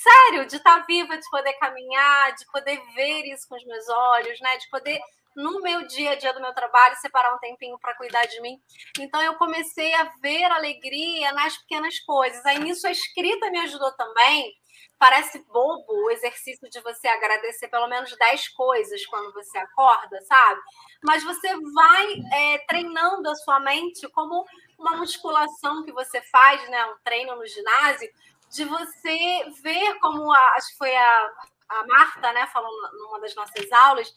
[0.01, 4.39] Sério, de estar viva, de poder caminhar, de poder ver isso com os meus olhos,
[4.41, 4.57] né?
[4.57, 4.99] De poder
[5.35, 8.59] no meu dia a dia do meu trabalho, separar um tempinho para cuidar de mim.
[8.99, 12.43] Então eu comecei a ver alegria nas pequenas coisas.
[12.47, 14.51] Aí nisso a escrita me ajudou também.
[14.97, 20.61] Parece bobo o exercício de você agradecer pelo menos 10 coisas quando você acorda, sabe?
[21.03, 24.45] Mas você vai é, treinando a sua mente como
[24.77, 26.85] uma musculação que você faz, né?
[26.85, 28.09] Um treino no ginásio,
[28.51, 31.31] de você ver como a, acho que foi a,
[31.69, 34.13] a Marta, né, falou numa das nossas aulas,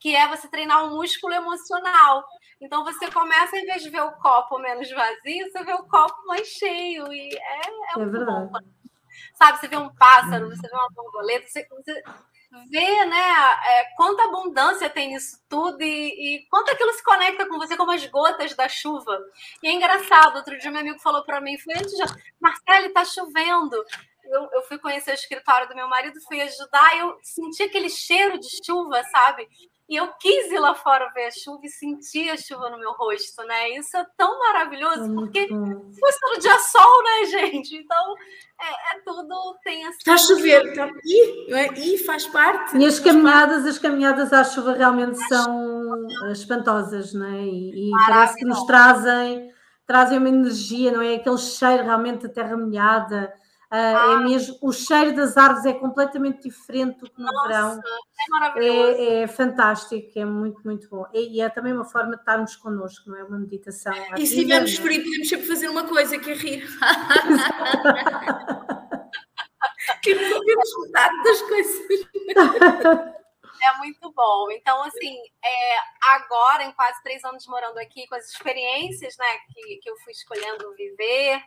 [0.00, 2.24] que é você treinar o um músculo emocional.
[2.60, 6.26] Então você começa, em vez de ver o copo menos vazio, você vê o copo
[6.26, 7.12] mais cheio.
[7.12, 7.60] E é,
[7.98, 8.50] é, é verdade.
[8.50, 8.58] Bom.
[9.34, 12.02] Sabe, você vê um pássaro, você vê uma borboleta, você, você
[12.70, 13.32] vê né,
[13.66, 15.86] é, quanta abundância tem nisso tudo e,
[16.38, 19.18] e quanto aquilo se conecta com você como as gotas da chuva.
[19.62, 22.02] E é engraçado, outro dia meu amigo falou para mim, foi antes de...
[22.40, 23.76] Marcele, tá chovendo
[24.26, 28.38] eu, eu fui conhecer o escritório do meu marido, fui ajudar, eu senti aquele cheiro
[28.38, 29.48] de chuva, sabe?
[29.86, 32.92] E eu quis ir lá fora ver a chuva e sentir a chuva no meu
[32.92, 33.68] rosto, né?
[33.70, 37.76] Isso é tão maravilhoso, é porque se fosse todo dia sol, né, gente?
[37.76, 38.14] Então,
[38.62, 39.98] é, é tudo, tem assim...
[39.98, 40.88] Está a chover, está...
[41.04, 42.78] E, e faz parte.
[42.78, 47.42] E as caminhadas, as caminhadas à chuva realmente são espantosas, né?
[47.42, 49.50] E, e parece que nos trazem,
[49.86, 51.16] trazem uma energia, não é?
[51.16, 53.30] Aquele cheiro realmente de terra molhada,
[53.70, 54.18] ah.
[54.20, 57.80] É mesmo, o cheiro das árvores é completamente diferente do que no Nossa, verão.
[57.80, 59.00] É maravilhoso.
[59.00, 61.04] É, é, fantástico, é muito, muito bom.
[61.12, 63.24] E, é também uma forma de estarmos connosco, não é?
[63.24, 63.92] Uma meditação.
[64.16, 66.64] E se tivermos frio, podemos sempre fazer uma coisa que é rir.
[70.02, 71.84] que podemos metade das coisas.
[73.64, 74.50] É muito bom.
[74.50, 75.76] Então, assim, é,
[76.12, 80.12] agora, em quase três anos morando aqui, com as experiências né, que, que eu fui
[80.12, 81.42] escolhendo viver,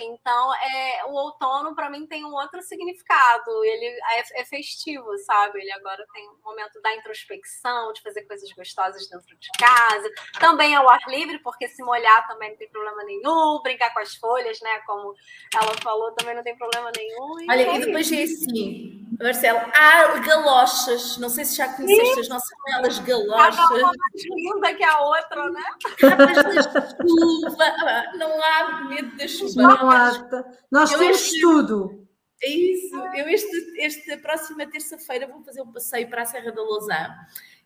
[0.00, 3.64] então é, o outono, para mim, tem um outro significado.
[3.64, 5.60] Ele é, é, festivo, sabe?
[5.60, 10.08] Ele agora tem um momento da introspecção, de fazer coisas gostosas dentro de casa.
[10.38, 13.60] Também é o ar livre, porque se molhar também não tem problema nenhum.
[13.62, 14.78] Brincar com as folhas, né?
[14.86, 15.14] Como
[15.52, 17.50] ela falou, também não tem problema nenhum.
[17.50, 22.28] Olha, é e depois é assim, Marcelo, há galochas, não sei se já conheceste as
[22.28, 23.56] nossas belas galochas.
[23.56, 25.62] Cada uma mais linda que a outra, né?
[25.98, 27.64] Capas da chuva.
[27.64, 29.62] Ah, não há medo da chuva.
[29.62, 30.44] Não há.
[30.70, 32.06] Nós eu temos este, tudo.
[32.42, 32.96] É isso.
[33.14, 37.08] Eu este, este próxima terça-feira vou fazer um passeio para a Serra da Lousã.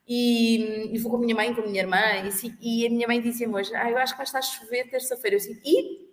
[0.06, 2.90] E, e, vou com a minha mãe, com a minha irmã, e, assim, e a
[2.90, 5.36] minha mãe dizia-me hoje: ah, eu acho que vai estar a chover terça-feira.
[5.36, 6.10] Eu assim, e?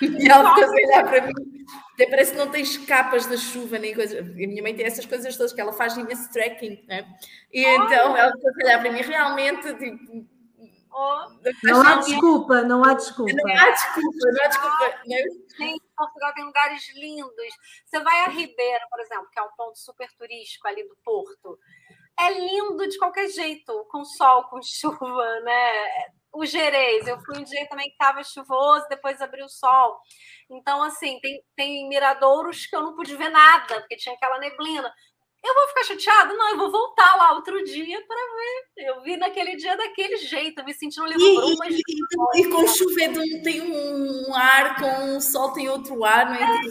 [0.00, 1.32] E ela fica a olhar para mim,
[1.94, 4.20] até parece que não tens capas da chuva nem coisa.
[4.20, 7.06] A minha mãe tem essas coisas todas, que ela faz imenso trekking, né?
[7.52, 7.84] E oh.
[7.84, 10.26] então ela fica a olhar para mim, realmente, tipo.
[10.92, 11.28] Oh.
[11.62, 13.32] Não há desculpa, não há desculpa.
[13.32, 15.00] Não há desculpa, não há desculpa.
[15.06, 15.24] Né?
[15.96, 17.54] Portugal tem lugares lindos.
[17.84, 21.58] Você vai a Ribeira, por exemplo, que é um ponto super turístico ali do Porto.
[22.18, 26.10] É lindo de qualquer jeito, com sol, com chuva, né?
[26.32, 29.98] O Gerês, eu fui um dia também que estava chuvoso, depois abriu o sol.
[30.50, 34.92] Então, assim, tem, tem miradouros que eu não pude ver nada, porque tinha aquela neblina.
[35.42, 36.34] Eu vou ficar chateada?
[36.34, 38.88] Não, eu vou voltar lá outro dia para ver.
[38.88, 41.74] Eu vi naquele dia daquele jeito, me sentindo livro e, brumas.
[41.74, 46.34] E, e, e, com chuvedor tem um ar, com o sol tem outro ar, não
[46.34, 46.42] é?
[46.42, 46.62] é.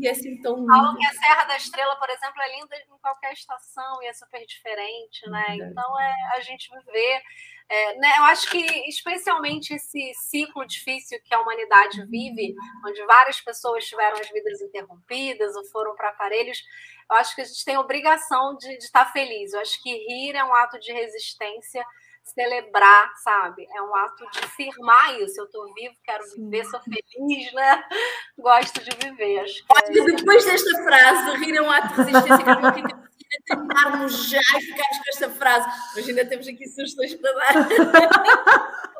[0.00, 0.66] E, é assim tão lindo.
[0.66, 4.12] Falam que a Serra da Estrela, por exemplo, é linda em qualquer estação e é
[4.12, 5.56] super diferente, né?
[5.56, 7.22] Então é a gente viver
[7.70, 8.58] é, né, eu acho que,
[8.88, 12.52] especialmente esse ciclo difícil que a humanidade vive,
[12.84, 16.60] onde várias pessoas tiveram as vidas interrompidas ou foram para aparelhos,
[17.08, 19.52] eu acho que a gente tem a obrigação de, estar feliz.
[19.52, 21.84] Eu acho que rir é um ato de resistência,
[22.24, 23.64] celebrar, sabe?
[23.72, 25.40] É um ato de firmar isso.
[25.40, 27.84] Eu estou vivo, quero viver, sou feliz, né?
[28.36, 29.40] Gosto de viver.
[29.40, 30.04] Acho que é...
[30.16, 33.09] Depois desta frase, rir é um ato de resistência, que
[33.44, 35.68] terminarmos já e ficarmos com esta frase.
[35.94, 37.68] Mas ainda temos aqui sugestões para dar.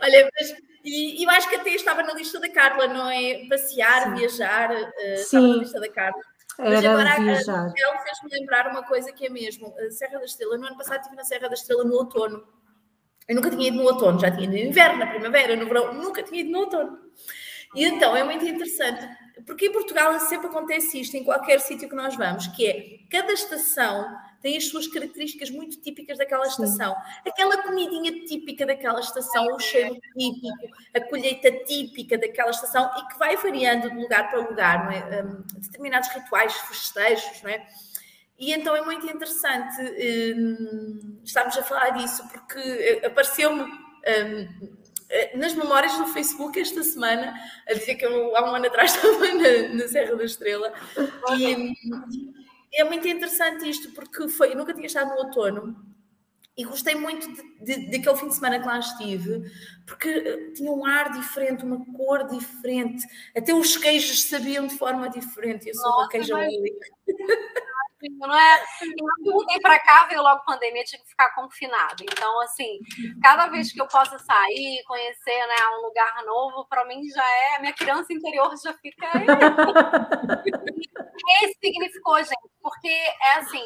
[0.00, 3.46] Olha, mas e eu acho que até estava na lista da Carla, não é?
[3.48, 4.14] Passear, Sim.
[4.14, 6.20] viajar, uh, estava na lista da Carla.
[6.58, 7.66] Mas Era agora viajar.
[7.66, 9.74] a fez-me lembrar uma coisa que é mesmo.
[9.78, 12.46] A Serra da Estrela, no ano passado estive na Serra da Estrela no outono.
[13.26, 15.94] Eu nunca tinha ido no outono, já tinha ido no inverno, na primavera, no verão,
[15.94, 16.98] nunca tinha ido no outono.
[17.74, 19.08] E então é muito interessante,
[19.46, 23.32] porque em Portugal sempre acontece isto, em qualquer sítio que nós vamos, que é cada
[23.32, 24.06] estação
[24.44, 26.94] tem as suas características muito típicas daquela estação.
[27.26, 33.18] Aquela comidinha típica daquela estação, o cheiro típico, a colheita típica daquela estação e que
[33.18, 35.22] vai variando de lugar para lugar, é?
[35.22, 37.66] Um, determinados rituais, festejos, não é?
[38.38, 39.80] E então é muito interessante
[40.36, 44.83] um, estarmos a falar disso, porque apareceu-me um,
[45.34, 47.34] nas memórias do Facebook esta semana,
[47.68, 50.72] a dizer que eu há um ano atrás estava na, na Serra da Estrela.
[51.38, 51.74] E,
[52.72, 55.93] é muito interessante isto, porque foi, eu nunca tinha estado no outono
[56.56, 59.50] e gostei muito de, de, daquele fim de semana que lá estive,
[59.86, 63.04] porque eh, tinha um ar diferente, uma cor diferente,
[63.36, 65.68] até os queijos sabiam de forma diferente.
[65.68, 66.78] Eu sou Nossa, uma queijoholic.
[68.18, 68.64] Não é?
[69.24, 72.02] Eu mudei para cá, veio logo pandemia, tinha que ficar confinado.
[72.02, 72.78] Então, assim,
[73.22, 77.56] cada vez que eu possa sair, conhecer né, um lugar novo, para mim já é.
[77.56, 79.10] A minha criança interior já fica.
[80.42, 82.50] que significou, gente?
[82.60, 83.64] Porque é assim,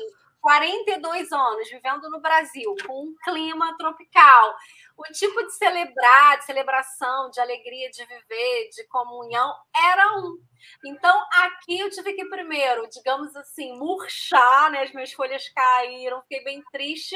[0.49, 4.55] 42 anos vivendo no Brasil, com um clima tropical,
[4.97, 10.39] o tipo de celebrar, de celebração, de alegria de viver, de comunhão, era um.
[10.87, 14.85] Então, aqui eu tive que primeiro, digamos assim, murchar, né?
[14.85, 17.15] As minhas folhas caíram, fiquei bem triste,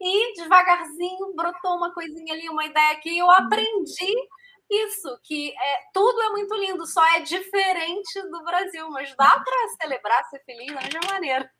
[0.00, 4.16] e devagarzinho brotou uma coisinha ali, uma ideia que eu aprendi
[4.70, 9.68] isso, que é, tudo é muito lindo, só é diferente do Brasil, mas dá para
[9.82, 11.50] celebrar, ser feliz da mesma maneira.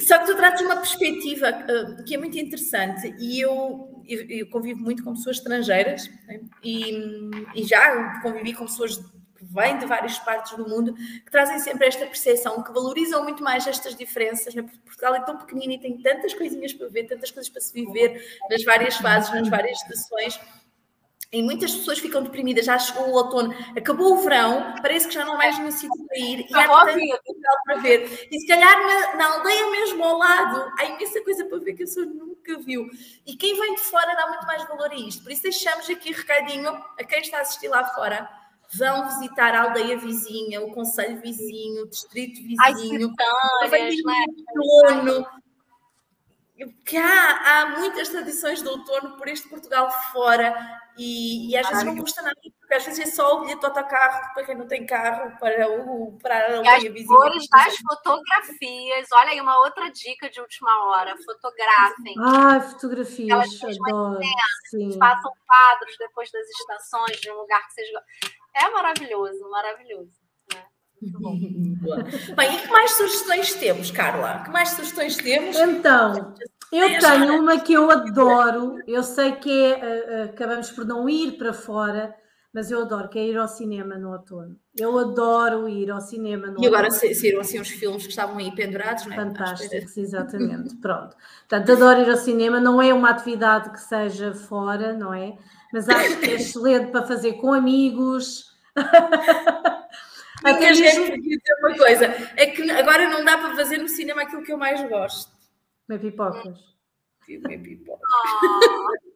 [0.00, 4.50] Só que tu tratas uma perspectiva uh, que é muito interessante e eu, eu, eu
[4.50, 6.40] convivo muito com pessoas estrangeiras né?
[6.64, 11.58] e, e, já convivi com pessoas que vêm de várias partes do mundo que trazem
[11.58, 14.54] sempre esta percepção, que valorizam muito mais estas diferenças.
[14.54, 14.62] Né?
[14.82, 18.18] Portugal é tão pequenino e tem tantas coisinhas para ver, tantas coisas para se viver
[18.50, 20.40] nas várias fases, nas várias estações
[21.32, 25.24] e muitas pessoas ficam deprimidas, já chegou o outono, acabou o verão, parece que já
[25.24, 28.28] não mais nenhum sítio para ir, e há tanto para ver.
[28.30, 31.82] E se calhar na, na, aldeia mesmo ao lado, há imensa coisa para ver que
[31.82, 32.88] a pessoa nunca viu.
[33.26, 35.22] E quem vem de fora dá muito mais valor a isto.
[35.22, 38.28] Por isso deixamos aqui recadinho a quem está a assistir lá fora.
[38.74, 44.24] Vão visitar a aldeia vizinha, o conselho vizinho, o distrito vizinho, Ai, né?
[44.56, 45.26] outono,
[46.84, 50.54] que há, há muitas tradições de outono por este Portugal fora
[50.96, 53.66] e, e às vezes não custa nada, porque às vezes é só o bilhete do
[53.66, 57.06] autocarro para quem não tem carro, para o para a as vizinha.
[57.06, 62.14] cores das fotografias, olha aí uma outra dica de última hora, fotografem.
[62.18, 64.20] Ai, fotografias, adoro.
[64.70, 64.98] Sim.
[64.98, 67.88] Façam quadros depois das estações de um lugar que vocês
[68.54, 70.25] É maravilhoso, maravilhoso.
[72.36, 74.44] Bem, e que mais sugestões temos, Carla?
[74.44, 75.56] Que mais sugestões temos?
[75.56, 76.34] Então,
[76.72, 81.08] eu tenho uma que eu adoro, eu sei que é, uh, uh, acabamos por não
[81.08, 82.14] ir para fora,
[82.52, 84.56] mas eu adoro, que é ir ao cinema no outono.
[84.78, 88.50] Eu adoro ir ao cinema no E agora saíram assim os filmes que estavam aí
[88.54, 89.16] pendurados, não é?
[89.16, 90.74] Fantásticos, exatamente.
[90.80, 91.14] Pronto.
[91.48, 95.36] Portanto, adoro ir ao cinema, não é uma atividade que seja fora, não é?
[95.70, 98.46] Mas acho que é excelente para fazer com amigos.
[100.44, 101.22] Até mesmo...
[101.22, 102.04] dizer uma coisa,
[102.36, 105.36] é que agora não dá para fazer no cinema aquilo que eu mais gosto
[105.86, 106.58] Comer pipocas.
[107.24, 108.00] Comer pipocas.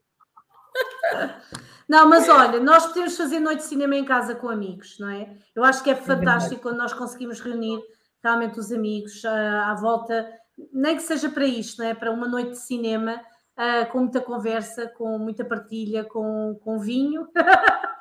[1.89, 5.37] Não, mas olha, nós podemos fazer noite de cinema em casa com amigos, não é?
[5.57, 7.83] Eu acho que é, é fantástico quando nós conseguimos reunir
[8.23, 10.33] realmente os amigos uh, à volta,
[10.73, 11.95] nem que seja para isto, não é?
[11.95, 13.21] Para uma noite de cinema
[13.59, 17.27] uh, com muita conversa, com muita partilha, com, com vinho.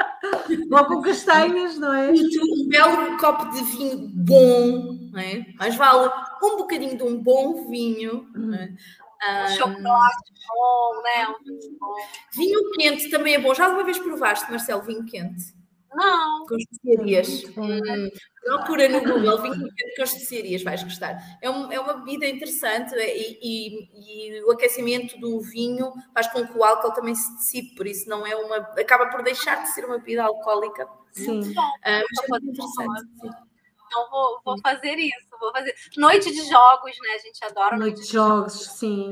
[0.72, 2.12] Ou com castanhas, não é?
[2.12, 5.46] Um belo copo de vinho bom, não é?
[5.58, 6.12] Mas vale
[6.44, 8.28] um bocadinho de um bom vinho.
[8.34, 8.74] Não é?
[9.22, 11.02] Um, chocolate bom,
[11.46, 11.96] vinho bom.
[12.34, 13.54] Vinho quente também é bom.
[13.54, 15.59] Já alguma vez provaste, Marcelo, vinho quente?
[15.94, 16.46] Não.
[16.46, 17.44] Com especiarias.
[17.58, 18.10] Hum,
[18.44, 21.18] procura no Google vinho com especiarias, vais gostar.
[21.42, 26.46] É, um, é uma bebida interessante e, e, e, o aquecimento do vinho faz com
[26.46, 28.58] que o álcool também se dissipe, por isso não é uma.
[28.58, 30.88] acaba por deixar de ser uma bebida alcoólica.
[31.12, 31.42] Sim.
[31.42, 33.02] Uh, mas é interessante.
[33.22, 33.30] Sim.
[33.88, 35.74] Então vou, vou fazer isso, vou fazer.
[35.98, 37.10] Noite de jogos, né?
[37.16, 39.10] A gente adora noite, noite de jogos, jogos sim.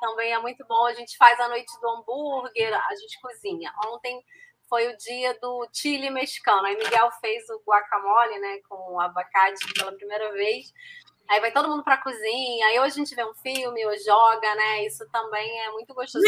[0.00, 0.86] Também é muito bom.
[0.86, 3.72] A gente faz a noite do hambúrguer, a gente cozinha.
[3.86, 4.22] Ontem
[4.74, 6.66] foi o dia do chile mexicano.
[6.66, 10.72] Aí Miguel fez o guacamole, né, com abacate pela primeira vez.
[11.28, 13.98] Aí vai todo mundo para a cozinha, aí hoje a gente vê um filme, ou
[13.98, 14.84] joga, né?
[14.84, 16.22] Isso também é muito gostoso.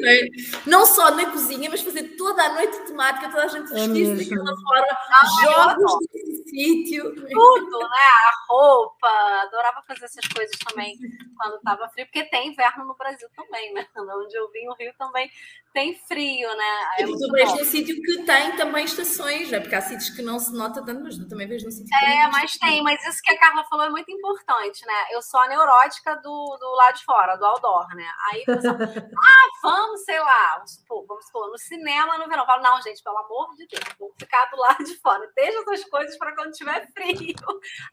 [0.00, 0.20] né?
[0.66, 4.36] Não só na cozinha, mas fazer toda a noite temática, toda a gente vestir-se é
[4.36, 4.98] daquela forma,
[5.44, 6.08] jogos
[6.54, 7.14] sítio.
[7.14, 8.08] Tudo, né?
[8.28, 9.08] A roupa,
[9.42, 10.96] adorava fazer essas coisas também
[11.36, 13.86] quando estava frio, porque tem inverno no Brasil também, né?
[13.96, 15.28] Onde eu vim, o Rio também
[15.72, 16.88] tem frio, né?
[16.98, 19.58] É tu vês num sítio que tem também estações, né?
[19.58, 22.28] Porque há sítios que não se nota tanto, mas também vês num sítio que É,
[22.28, 24.94] mas tem, mas isso que a Carla falou é muito importante, né?
[25.10, 28.08] Eu sou a neurótica do, do lado de fora, do outdoor, né?
[28.30, 28.76] Aí, pessoal,
[29.18, 32.44] ah, vamos, sei lá, vamos supor, vamos supor, no cinema no verão.
[32.44, 35.28] Eu falo, não, gente, pelo amor de Deus, vou ficar do lado de fora.
[35.34, 37.34] Deixa essas coisas para quando tiver frio.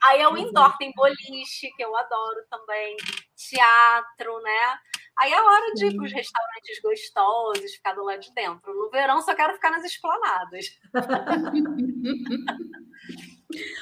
[0.04, 2.97] Aí é o indoor, tem boliche, que eu adoro também,
[3.36, 4.78] teatro, né?
[5.20, 8.74] Aí é hora de ir para os restaurantes gostosos, ficar do lado de dentro.
[8.74, 10.66] No verão só quero ficar nas esplanadas.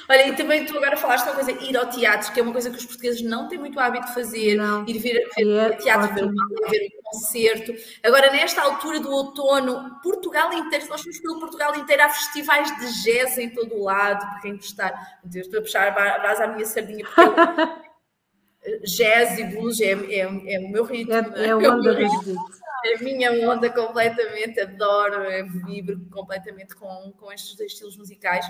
[0.08, 2.70] Olha, e também tu agora falaste uma coisa, ir ao teatro, que é uma coisa
[2.70, 4.86] que os portugueses não têm muito hábito de fazer, não.
[4.86, 6.26] ir ver, ver é teatro, ver,
[6.70, 7.74] ver um concerto.
[8.02, 13.02] Agora, nesta altura do outono, Portugal inteiro, nós fomos pelo Portugal inteiro, há festivais de
[13.04, 15.20] jazz em todo o lado, para quem gostar.
[15.34, 17.04] Estou a puxar a brasa à minha sardinha,
[18.64, 21.14] eu, jazz e blues é, é, é, o meu ritmo.
[21.14, 22.04] É, é, é o onda é,
[22.84, 25.22] é a minha onda completamente, adoro,
[25.66, 28.46] vibro completamente com, com estes dois estilos musicais.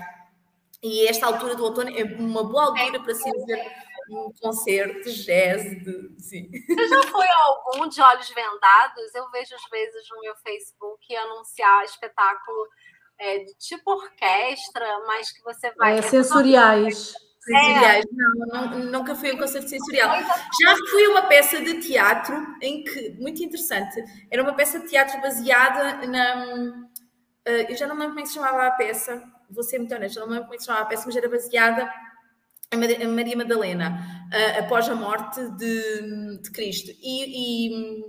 [0.83, 3.71] E esta altura do outono é uma boa altura para se ver
[4.09, 5.63] um concerto jazz.
[5.83, 6.49] De, sim.
[6.67, 9.15] Você já foi a algum de olhos vendados?
[9.15, 12.67] Eu vejo às vezes no meu Facebook anunciar espetáculo
[13.19, 15.99] é, de tipo orquestra, mas que você vai.
[15.99, 17.13] É, sensoriais.
[17.43, 18.07] Sensoriais, é.
[18.11, 20.15] não, não, nunca fui a um concerto sensorial.
[20.61, 24.87] Já fui a uma peça de teatro em que, muito interessante, era uma peça de
[24.87, 26.45] teatro baseada na.
[27.47, 29.23] Uh, eu já não me lembro como é que se chamava a peça,
[29.53, 31.15] vou ser muito honesta, não me lembro como é que se chamava a peça, mas
[31.15, 31.91] era baseada
[32.71, 33.99] em Maria Madalena,
[34.57, 36.89] após a morte de, de Cristo.
[37.01, 38.03] E, e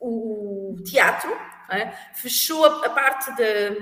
[0.00, 1.30] o teatro
[1.70, 1.92] é?
[2.14, 3.76] fechou a, a parte da,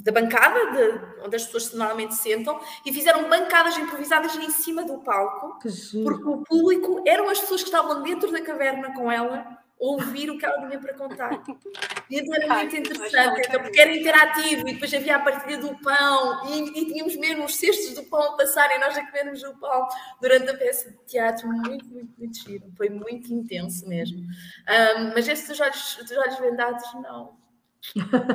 [0.00, 4.98] da bancada, de, onde as pessoas normalmente sentam, e fizeram bancadas improvisadas em cima do
[4.98, 5.58] palco,
[6.04, 10.38] porque o público eram as pessoas que estavam dentro da caverna com ela ouvir o
[10.38, 11.42] que ela tinha para contar.
[12.08, 15.76] E então era muito interessante, então, porque era interativo e depois havia a partilha do
[15.80, 19.58] pão e, e tínhamos mesmo os cestos do pão a passarem, nós a comermos o
[19.58, 19.88] pão
[20.20, 21.48] durante a peça de teatro.
[21.48, 22.72] Muito, muito, muito giro.
[22.76, 24.18] Foi muito intenso mesmo.
[24.20, 27.42] Um, mas esse dos olhos, dos olhos vendados, não.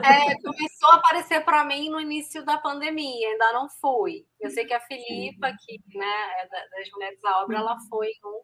[0.03, 4.25] É, começou a aparecer para mim no início da pandemia, ainda não fui.
[4.41, 8.41] Eu sei que a Filipa, que né, é das Mulheres da Obra, ela foi um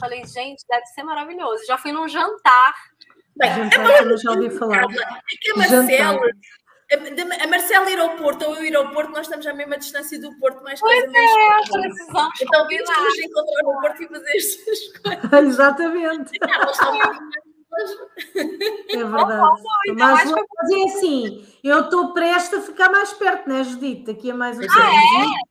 [0.00, 1.66] Falei, gente, deve ser maravilhoso.
[1.66, 2.74] Já fui num jantar.
[3.36, 4.84] Bem, jantar é eu já ouvi falar.
[4.84, 6.20] É que a Marcela,
[7.42, 10.20] a Marcela ir ao Porto ou eu ir ao Porto, nós estamos à mesma distância
[10.20, 14.36] do Porto, mais pois coisa é, precisamos Então que nos encontrar no Porto e fazer
[14.36, 15.32] estas coisas.
[15.54, 16.38] Exatamente.
[18.88, 19.62] É verdade.
[19.96, 24.12] Mas, mas é assim, eu estou prestes a ficar mais perto, não é, Judite?
[24.12, 25.47] Daqui a mais um ah, é?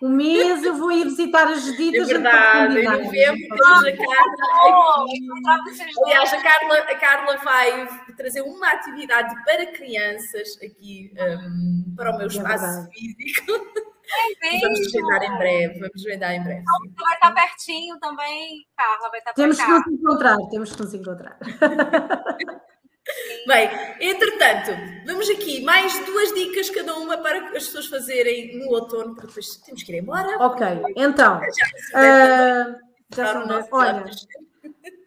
[0.00, 1.98] Um mês eu vou ir visitar as Judita.
[1.98, 5.92] É verdade, em novembro temos a Carla aqui.
[6.04, 12.16] Aliás, a Carla, a Carla vai trazer uma atividade para crianças aqui um, para o
[12.16, 13.52] meu é espaço é físico.
[14.10, 16.60] É vamos desvendar em breve, vamos desvendar em breve.
[16.60, 20.94] Então, vai estar pertinho também, Carla, vai estar Temos que nos encontrar, temos que nos
[20.94, 21.38] encontrar.
[23.46, 24.72] Bem, entretanto,
[25.06, 29.56] vamos aqui mais duas dicas cada uma para as pessoas fazerem no outono, porque depois
[29.56, 30.36] temos que ir embora.
[30.38, 31.40] Ok, então.
[31.92, 32.76] Já, uh,
[33.14, 34.04] já olha,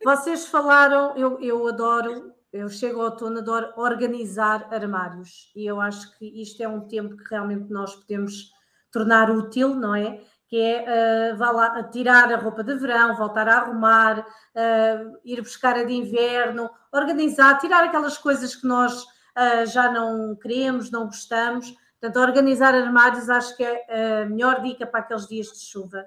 [0.03, 6.17] vocês falaram, eu, eu adoro, eu chego ao outono, adoro organizar armários e eu acho
[6.17, 8.51] que isto é um tempo que realmente nós podemos
[8.91, 10.19] tornar útil, não é?
[10.51, 15.41] Que é uh, vá lá, tirar a roupa de verão, voltar a arrumar, uh, ir
[15.41, 21.05] buscar a de inverno, organizar, tirar aquelas coisas que nós uh, já não queremos, não
[21.05, 21.73] gostamos.
[21.97, 26.03] Portanto, organizar armários acho que é a melhor dica para aqueles dias de chuva,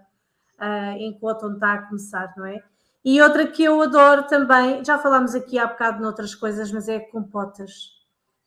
[0.99, 2.63] em que o outono está a começar, não é?
[3.03, 6.99] E outra que eu adoro também, já falámos aqui há bocado noutras coisas, mas é
[6.99, 7.93] compotas.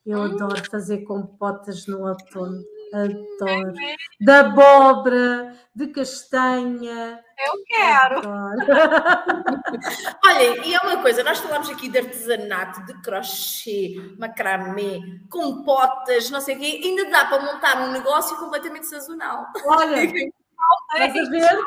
[0.06, 0.24] Eu hum.
[0.24, 2.62] adoro fazer compotas no outono.
[2.92, 3.72] Adoro.
[4.20, 7.20] Da abóbora, de castanha.
[7.38, 8.20] Eu quero.
[10.24, 16.40] Olha, e é uma coisa, nós falamos aqui de artesanato, de crochê, macramê, compotas, não
[16.40, 19.46] sei o quê, ainda dá para montar um negócio completamente sazonal.
[19.66, 21.58] Olha, estás a ver?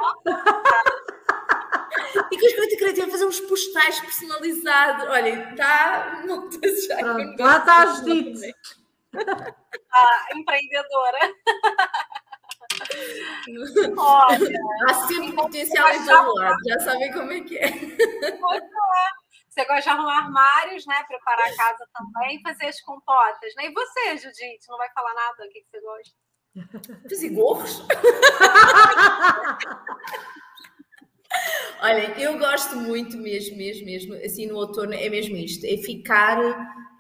[2.32, 5.06] E que as coisas criativas, fazer uns postais personalizados.
[5.08, 6.24] Olha, está.
[7.00, 8.81] Pronto, lá está a Judite
[9.92, 11.20] a empreendedora.
[13.98, 15.88] Olha, sempre potencial
[16.68, 17.68] já sabem como é que é.
[17.68, 17.72] é.
[19.50, 21.04] Você gosta de arrumar armários, né?
[21.04, 23.66] Preparar a casa também, fazer as compotas, né?
[23.66, 25.46] E você, Judite, não vai falar nada?
[25.46, 26.16] O que, que você gosta?
[27.10, 27.86] Fazer gorros.
[31.82, 36.38] Olha, eu gosto muito mesmo, mesmo, mesmo, assim no outono é mesmo isto, é ficar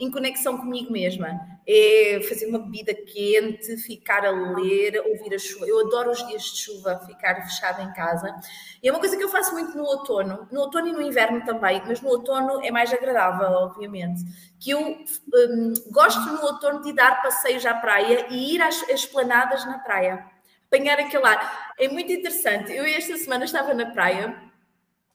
[0.01, 5.67] em conexão comigo mesma, é fazer uma bebida quente, ficar a ler, ouvir a chuva.
[5.67, 8.35] Eu adoro os dias de chuva, ficar fechada em casa.
[8.81, 11.45] E é uma coisa que eu faço muito no outono, no outono e no inverno
[11.45, 14.23] também, mas no outono é mais agradável, obviamente.
[14.59, 19.63] Que eu um, gosto no outono de dar passeios à praia e ir às, esplanadas
[19.67, 20.25] na praia,
[20.65, 21.73] apanhar aquele ar.
[21.77, 22.73] É muito interessante.
[22.73, 24.50] Eu esta semana estava na praia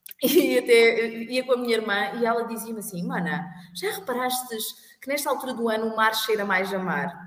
[0.22, 4.56] e até ia com a minha irmã e ela dizia-me assim: Mana, já reparaste
[5.00, 7.26] que nesta altura do ano o mar cheira mais a mar?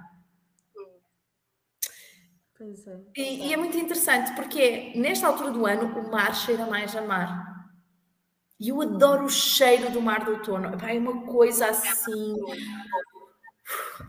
[2.58, 3.00] Pois é.
[3.16, 7.02] E, e é muito interessante porque nesta altura do ano o mar cheira mais a
[7.02, 7.48] mar.
[8.60, 10.78] E eu adoro o cheiro do mar do outono.
[10.86, 12.36] É uma coisa assim.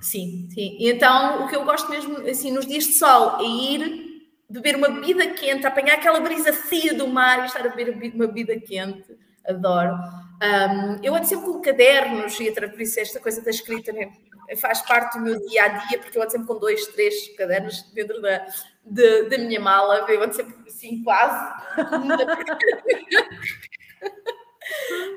[0.00, 0.76] Sim, sim.
[0.78, 4.09] E então o que eu gosto mesmo, assim, nos dias de sol, é ir
[4.50, 8.26] beber uma bebida quente, apanhar aquela brisa fria do mar e estar a beber uma
[8.26, 9.16] bebida quente.
[9.46, 9.94] Adoro.
[10.42, 14.10] Um, eu ando sempre com cadernos e por isso esta coisa da escrita né,
[14.56, 17.82] faz parte do meu dia a dia, porque eu ando sempre com dois, três cadernos
[17.92, 18.46] dentro da,
[18.84, 20.04] de, da minha mala.
[20.08, 21.54] Eu ando sempre assim, quase.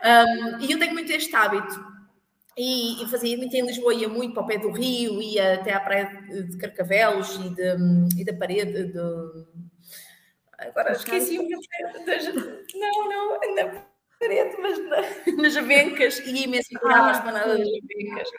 [0.03, 1.92] um, e eu tenho muito este hábito.
[2.55, 5.73] E, e, fazia muito em Lisboa, ia muito para o pé do rio, ia até
[5.73, 8.99] à praia de Carcavelos e, de, e da parede de.
[10.59, 13.85] Agora esqueci o Não, não, na
[14.19, 18.29] parede, mas na, nas avencas, e ia imenso curava as manadas das avencas.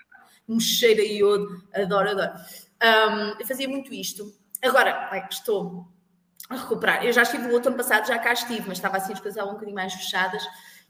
[0.49, 2.33] Um cheiro a iodo, adoro, adoro.
[2.83, 4.33] Um, eu fazia muito isto.
[4.62, 5.89] Agora, é que estou
[6.49, 7.05] a recuperar.
[7.05, 9.53] Eu já estive no outono passado, já cá estive, mas estava assim as coisas um
[9.53, 10.43] bocadinho mais fechadas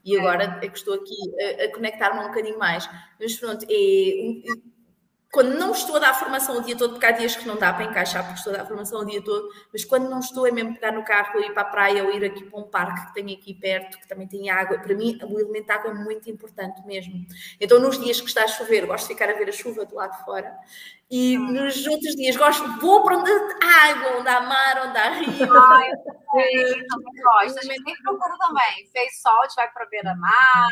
[0.05, 2.87] e agora é que estou aqui a, a conectar-me um bocadinho mais.
[3.19, 3.75] Mas pronto, é,
[5.35, 7.73] quando não estou a dar formação o dia todo, porque há dias que não dá
[7.73, 10.51] para encaixar, porque estou a dar formação o dia todo, mas quando não estou é
[10.51, 13.13] mesmo pegar no carro, ir para a praia ou ir aqui para um parque que
[13.15, 14.79] tenho aqui perto, que também tem água.
[14.79, 17.25] Para mim, o elemento água é muito importante mesmo.
[17.59, 19.93] Então, nos dias que está a chover, gosto de ficar a ver a chuva do
[19.93, 20.55] lado de fora.
[21.11, 25.09] E nos outros dias gosto, vou para onde há água, onde há mar, onde há
[25.15, 25.51] rio.
[25.53, 27.59] Ai, eu também gosto.
[27.59, 28.87] A gente sempre procura também.
[28.89, 30.69] Fez sol, a gente vai para beira-mar.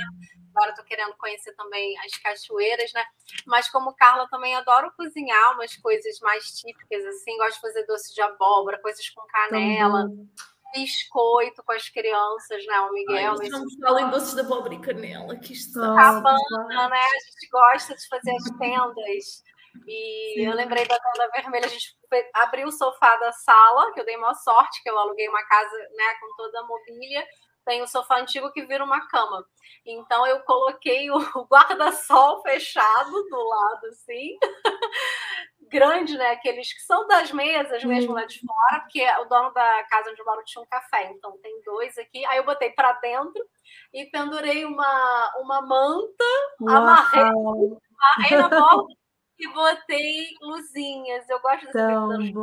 [0.56, 3.04] Agora estou querendo conhecer também as cachoeiras, né?
[3.46, 7.38] Mas como Carla também adoro cozinhar umas coisas mais típicas, assim.
[7.38, 10.04] Gosto de fazer doce de abóbora, coisas com canela.
[10.04, 10.30] Também
[10.74, 12.80] biscoito com as crianças, né?
[12.82, 13.36] O Miguel.
[13.40, 15.80] Ai, estamos falando em doces de abóbora e canela, que está.
[15.80, 17.00] Cabana, né?
[17.00, 19.44] A gente gosta de fazer as tendas
[19.88, 20.46] e Sim.
[20.46, 21.98] eu lembrei da tela vermelha, a gente
[22.36, 25.76] abriu o sofá da sala, que eu dei uma sorte, que eu aluguei uma casa
[25.96, 27.26] né, com toda a mobília.
[27.66, 29.46] Tem o sofá antigo que vira uma cama.
[29.86, 31.18] Então eu coloquei o
[31.50, 34.38] guarda-sol fechado do lado, assim.
[35.70, 36.32] Grande, né?
[36.32, 40.22] Aqueles que são das mesas mesmo lá de fora, porque o dono da casa onde
[40.22, 42.24] eu moro tinha um café, então tem dois aqui.
[42.26, 43.44] Aí eu botei para dentro
[43.92, 46.26] e pendurei uma, uma manta,
[46.62, 46.76] Uau.
[46.76, 48.94] amarrei, amarrei na porta
[49.40, 51.28] e botei luzinhas.
[51.30, 52.34] Eu gosto desse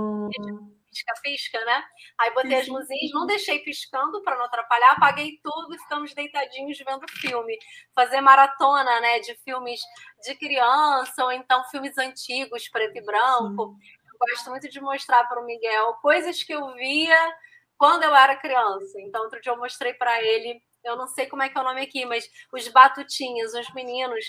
[0.90, 1.82] pisca-pisca, né?
[2.18, 6.78] Aí botei as luzinhas, não deixei piscando para não atrapalhar, apaguei tudo e ficamos deitadinhos
[6.78, 7.56] vendo filme.
[7.94, 9.80] Fazer maratona, né, de filmes
[10.22, 13.76] de criança ou então filmes antigos, preto e branco.
[14.12, 17.34] Eu gosto muito de mostrar para o Miguel coisas que eu via
[17.78, 19.00] quando eu era criança.
[19.00, 21.64] Então, outro dia eu mostrei para ele, eu não sei como é que é o
[21.64, 24.24] nome aqui, mas os batutinhos, os meninos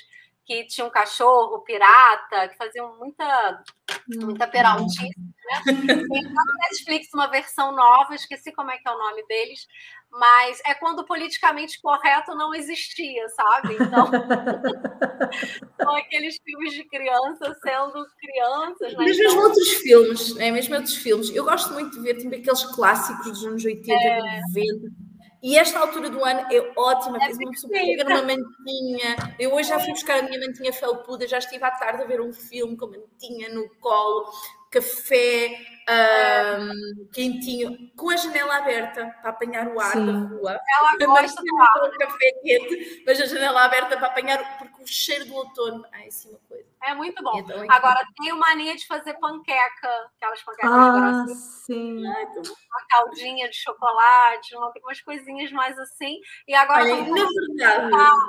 [0.46, 3.64] que tinha um cachorro pirata, que faziam muita,
[4.08, 4.50] muita hum.
[4.50, 5.62] peraltice, né?
[5.66, 9.68] Tem no Netflix uma versão nova, esqueci como é que é o nome deles,
[10.10, 13.76] mas é quando politicamente correto não existia, sabe?
[13.76, 14.10] Então,
[15.82, 18.94] são aqueles filmes de criança sendo crianças.
[18.94, 19.06] Né?
[19.06, 19.44] Mesmo então...
[19.44, 21.30] outros filmes, é mesmo outros filmes.
[21.34, 24.42] Eu gosto muito de ver também aqueles clássicos dos anos 80, é...
[24.54, 25.11] 90
[25.42, 29.36] e esta altura do ano é ótima, é uma pessoa pegar uma mantinha.
[29.40, 32.22] Eu hoje já fui buscar a minha mantinha felpuda, já estive à tarde a ver
[32.22, 34.32] um filme com a mantinha no colo,
[34.70, 35.58] café
[35.90, 40.06] um, quentinho, com a janela aberta para apanhar o ar Sim.
[40.06, 40.60] da rua.
[41.00, 45.36] Ela gosta de café quente, mas a janela aberta para apanhar, porque o cheiro do
[45.36, 46.38] outono, ai, sim.
[46.84, 47.32] É muito bom.
[47.70, 51.26] Agora, tenho mania de fazer panqueca, aquelas panquecas ah,
[51.66, 52.00] sim.
[52.00, 56.18] Uma caldinha de chocolate, umas coisinhas mais assim.
[56.48, 56.84] E agora.
[56.84, 57.06] Olha, na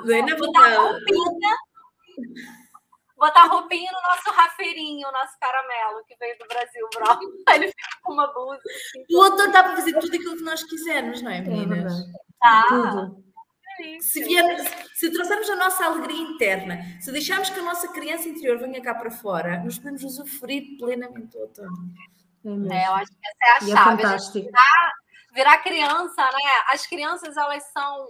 [0.05, 0.63] verdade
[3.23, 7.05] botar roupinha no nosso rafeirinho, o nosso caramelo que veio do Brasil, bro.
[7.49, 8.59] Aí ele fica com uma blusa.
[8.59, 9.05] Assim.
[9.13, 11.93] O outro dá para fazer tudo aquilo que nós quisermos, não é, é meninas?
[11.93, 12.67] É tá.
[12.69, 13.32] Tudo.
[14.01, 14.63] Se, viermos,
[14.95, 18.95] se trouxermos a nossa alegria interna, se deixarmos que a nossa criança interior venha cá
[18.95, 21.93] para fora, nós podemos usufruir plenamente o outono.
[22.45, 23.91] É, eu acho que essa é a e é chave.
[23.91, 24.47] É fantástico.
[24.47, 24.93] Virar,
[25.33, 26.51] virar criança, né?
[26.73, 28.09] As crianças, elas são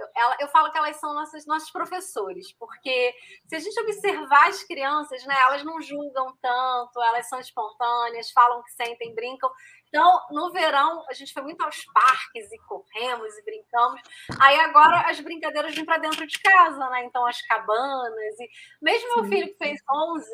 [0.00, 3.14] eu, ela, eu falo que elas são nossos, nossos professores, porque
[3.46, 8.62] se a gente observar as crianças, né, elas não julgam tanto, elas são espontâneas, falam
[8.62, 9.50] que sentem, brincam.
[9.88, 14.00] Então, no verão, a gente foi muito aos parques e corremos e brincamos.
[14.40, 17.04] Aí agora as brincadeiras vêm para dentro de casa, né?
[17.04, 18.40] Então, as cabanas.
[18.40, 18.48] E
[18.80, 19.14] mesmo Sim.
[19.16, 20.30] meu filho que fez 11,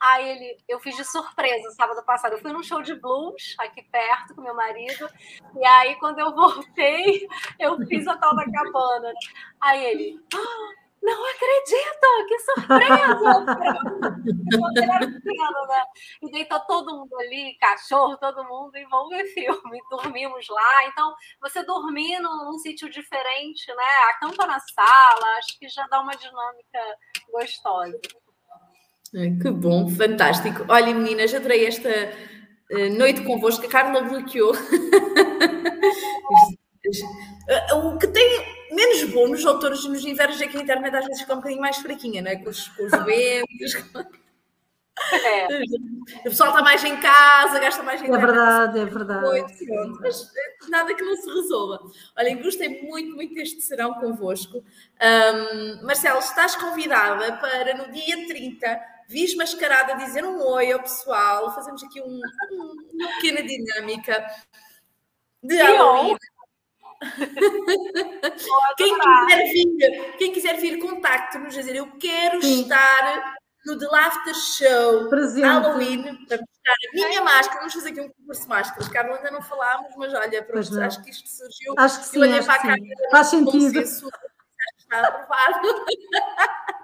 [0.00, 2.32] Aí ele, eu fiz de surpresa sábado passado.
[2.32, 5.08] Eu fui num show de blues aqui perto com meu marido.
[5.56, 7.28] E aí, quando eu voltei,
[7.58, 9.12] eu fiz a tal da cabana.
[9.60, 13.10] Aí ele, ah, não acredito, que surpresa!
[15.00, 15.84] pequeno, né?
[16.22, 19.80] E daí tá todo mundo ali, cachorro, todo mundo, e vamos ver filme.
[19.90, 20.84] Dormimos lá.
[20.86, 24.10] Então, você dormir num, num sítio diferente, né?
[24.10, 26.80] Acampa na sala, acho que já dá uma dinâmica
[27.30, 27.98] gostosa.
[29.12, 30.64] Que bom, fantástico.
[30.68, 33.66] Olha, meninas, adorei esta uh, noite convosco.
[33.66, 34.52] A Carla bloqueou.
[37.74, 41.04] o que tem menos bom nos outonos e nos invernos é que a internet às
[41.06, 42.36] vezes fica um bocadinho mais fraquinha, não é?
[42.36, 43.74] Com os, com os ventos.
[45.12, 45.48] É.
[46.20, 49.24] O pessoal está mais em casa, gasta mais em É verdade, é verdade.
[49.24, 51.78] Muito, mas eh, nada que não se resolva.
[52.18, 54.58] Olhem, gostei muito, muito deste serão convosco.
[54.58, 58.80] Um, Marcelo, estás convidada para no dia 30
[59.10, 62.20] vis mascarada dizer um oi ao pessoal, fazemos aqui um,
[62.52, 64.24] um, uma pequena dinâmica
[65.42, 66.16] de Halloween.
[68.76, 72.62] quem quiser vir, quem quiser vir, contacte-nos, dizer eu quero Sim.
[72.62, 73.34] estar
[73.66, 75.44] no The Laughter Show Presente.
[75.44, 77.58] Halloween para mostrar a minha máscara.
[77.58, 78.88] Vamos fazer aqui um concurso de máscaras.
[78.88, 81.74] Carlos, ainda não falámos, mas olha, pronto, acho que isto surgiu.
[81.76, 83.10] Acho que sim, acho que sim.
[83.10, 83.80] Faz sentido.
[83.80, 85.58] Está aprovado.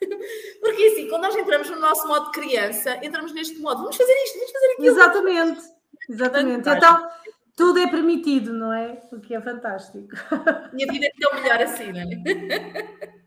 [0.60, 4.38] Porque assim, quando nós entramos no nosso modo criança, entramos neste modo, vamos fazer isto,
[4.38, 4.86] vamos fazer aquilo.
[4.86, 5.60] Exatamente,
[6.08, 6.68] exatamente.
[6.68, 7.08] Então,
[7.56, 9.02] tudo é permitido, não é?
[9.12, 10.08] O que é fantástico.
[10.72, 12.06] Minha vida é tão melhor assim, não é?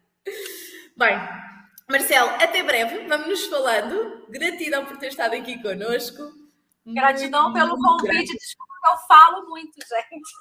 [0.95, 1.17] Bem,
[1.89, 4.25] Marcelo, até breve, vamos nos falando.
[4.29, 6.21] Gratidão por ter estado aqui connosco.
[6.85, 10.31] Gratidão pelo convite, desculpa eu falo muito, gente.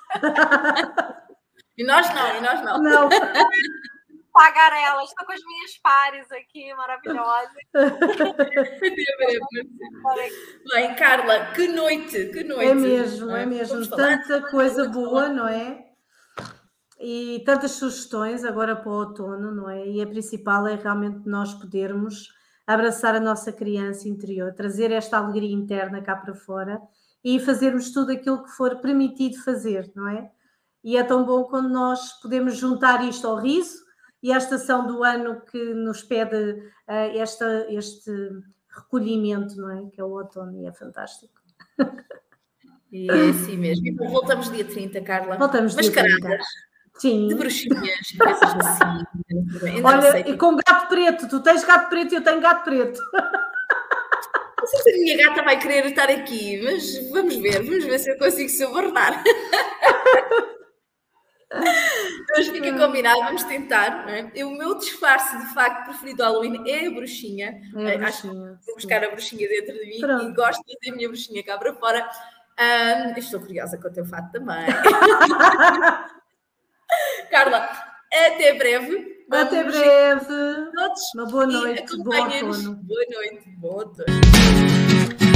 [1.77, 2.83] e nós não, e nós não.
[2.83, 3.09] Não.
[4.39, 5.09] Tagarelas.
[5.09, 7.51] Estou com as minhas pares aqui, maravilhosas.
[10.73, 12.71] Bem, Carla, que noite, que noite.
[12.71, 13.85] É mesmo, é, é mesmo.
[13.89, 15.87] Tanta coisa boa, não é?
[17.01, 19.87] E tantas sugestões agora para o outono, não é?
[19.87, 22.33] E a principal é realmente nós podermos
[22.67, 26.81] abraçar a nossa criança interior, trazer esta alegria interna cá para fora
[27.25, 30.31] e fazermos tudo aquilo que for permitido fazer, não é?
[30.85, 33.88] E é tão bom quando nós podemos juntar isto ao riso,
[34.23, 36.53] e a estação do ano que nos pede
[36.89, 38.11] uh, esta, este
[38.69, 39.91] recolhimento, não é?
[39.91, 41.35] Que é o outono e é fantástico.
[42.91, 43.87] E é assim mesmo.
[43.87, 45.37] Então voltamos dia 30, Carla.
[45.37, 46.39] Voltamos dia 30.
[46.95, 47.29] Sim.
[47.29, 49.83] De bruxinhas, coisas assim.
[49.85, 53.01] Olha, e com gato preto, tu tens gato preto e eu tenho gato preto.
[54.59, 57.99] Não sei se a minha gata vai querer estar aqui, mas vamos ver, vamos ver
[57.99, 59.23] se eu consigo subornar.
[61.51, 64.07] Mas fica combinado, vamos tentar.
[64.09, 64.45] É?
[64.45, 67.61] O meu disfarce de facto preferido do Halloween é a bruxinha.
[67.77, 70.25] É a Acho bruxinha, que vou buscar a bruxinha dentro de mim Pronto.
[70.25, 72.09] e gosto de ter a minha bruxinha cá para fora.
[72.61, 74.67] Um, estou curiosa com o teu fato também.
[77.31, 77.69] Carla,
[78.13, 79.25] até breve.
[79.29, 80.27] Vamos até breve.
[80.75, 81.15] Todos.
[81.15, 81.97] Uma boa noite.
[81.99, 82.43] Boa noite.
[82.43, 83.51] Boa noite.
[83.59, 85.28] Boa noite.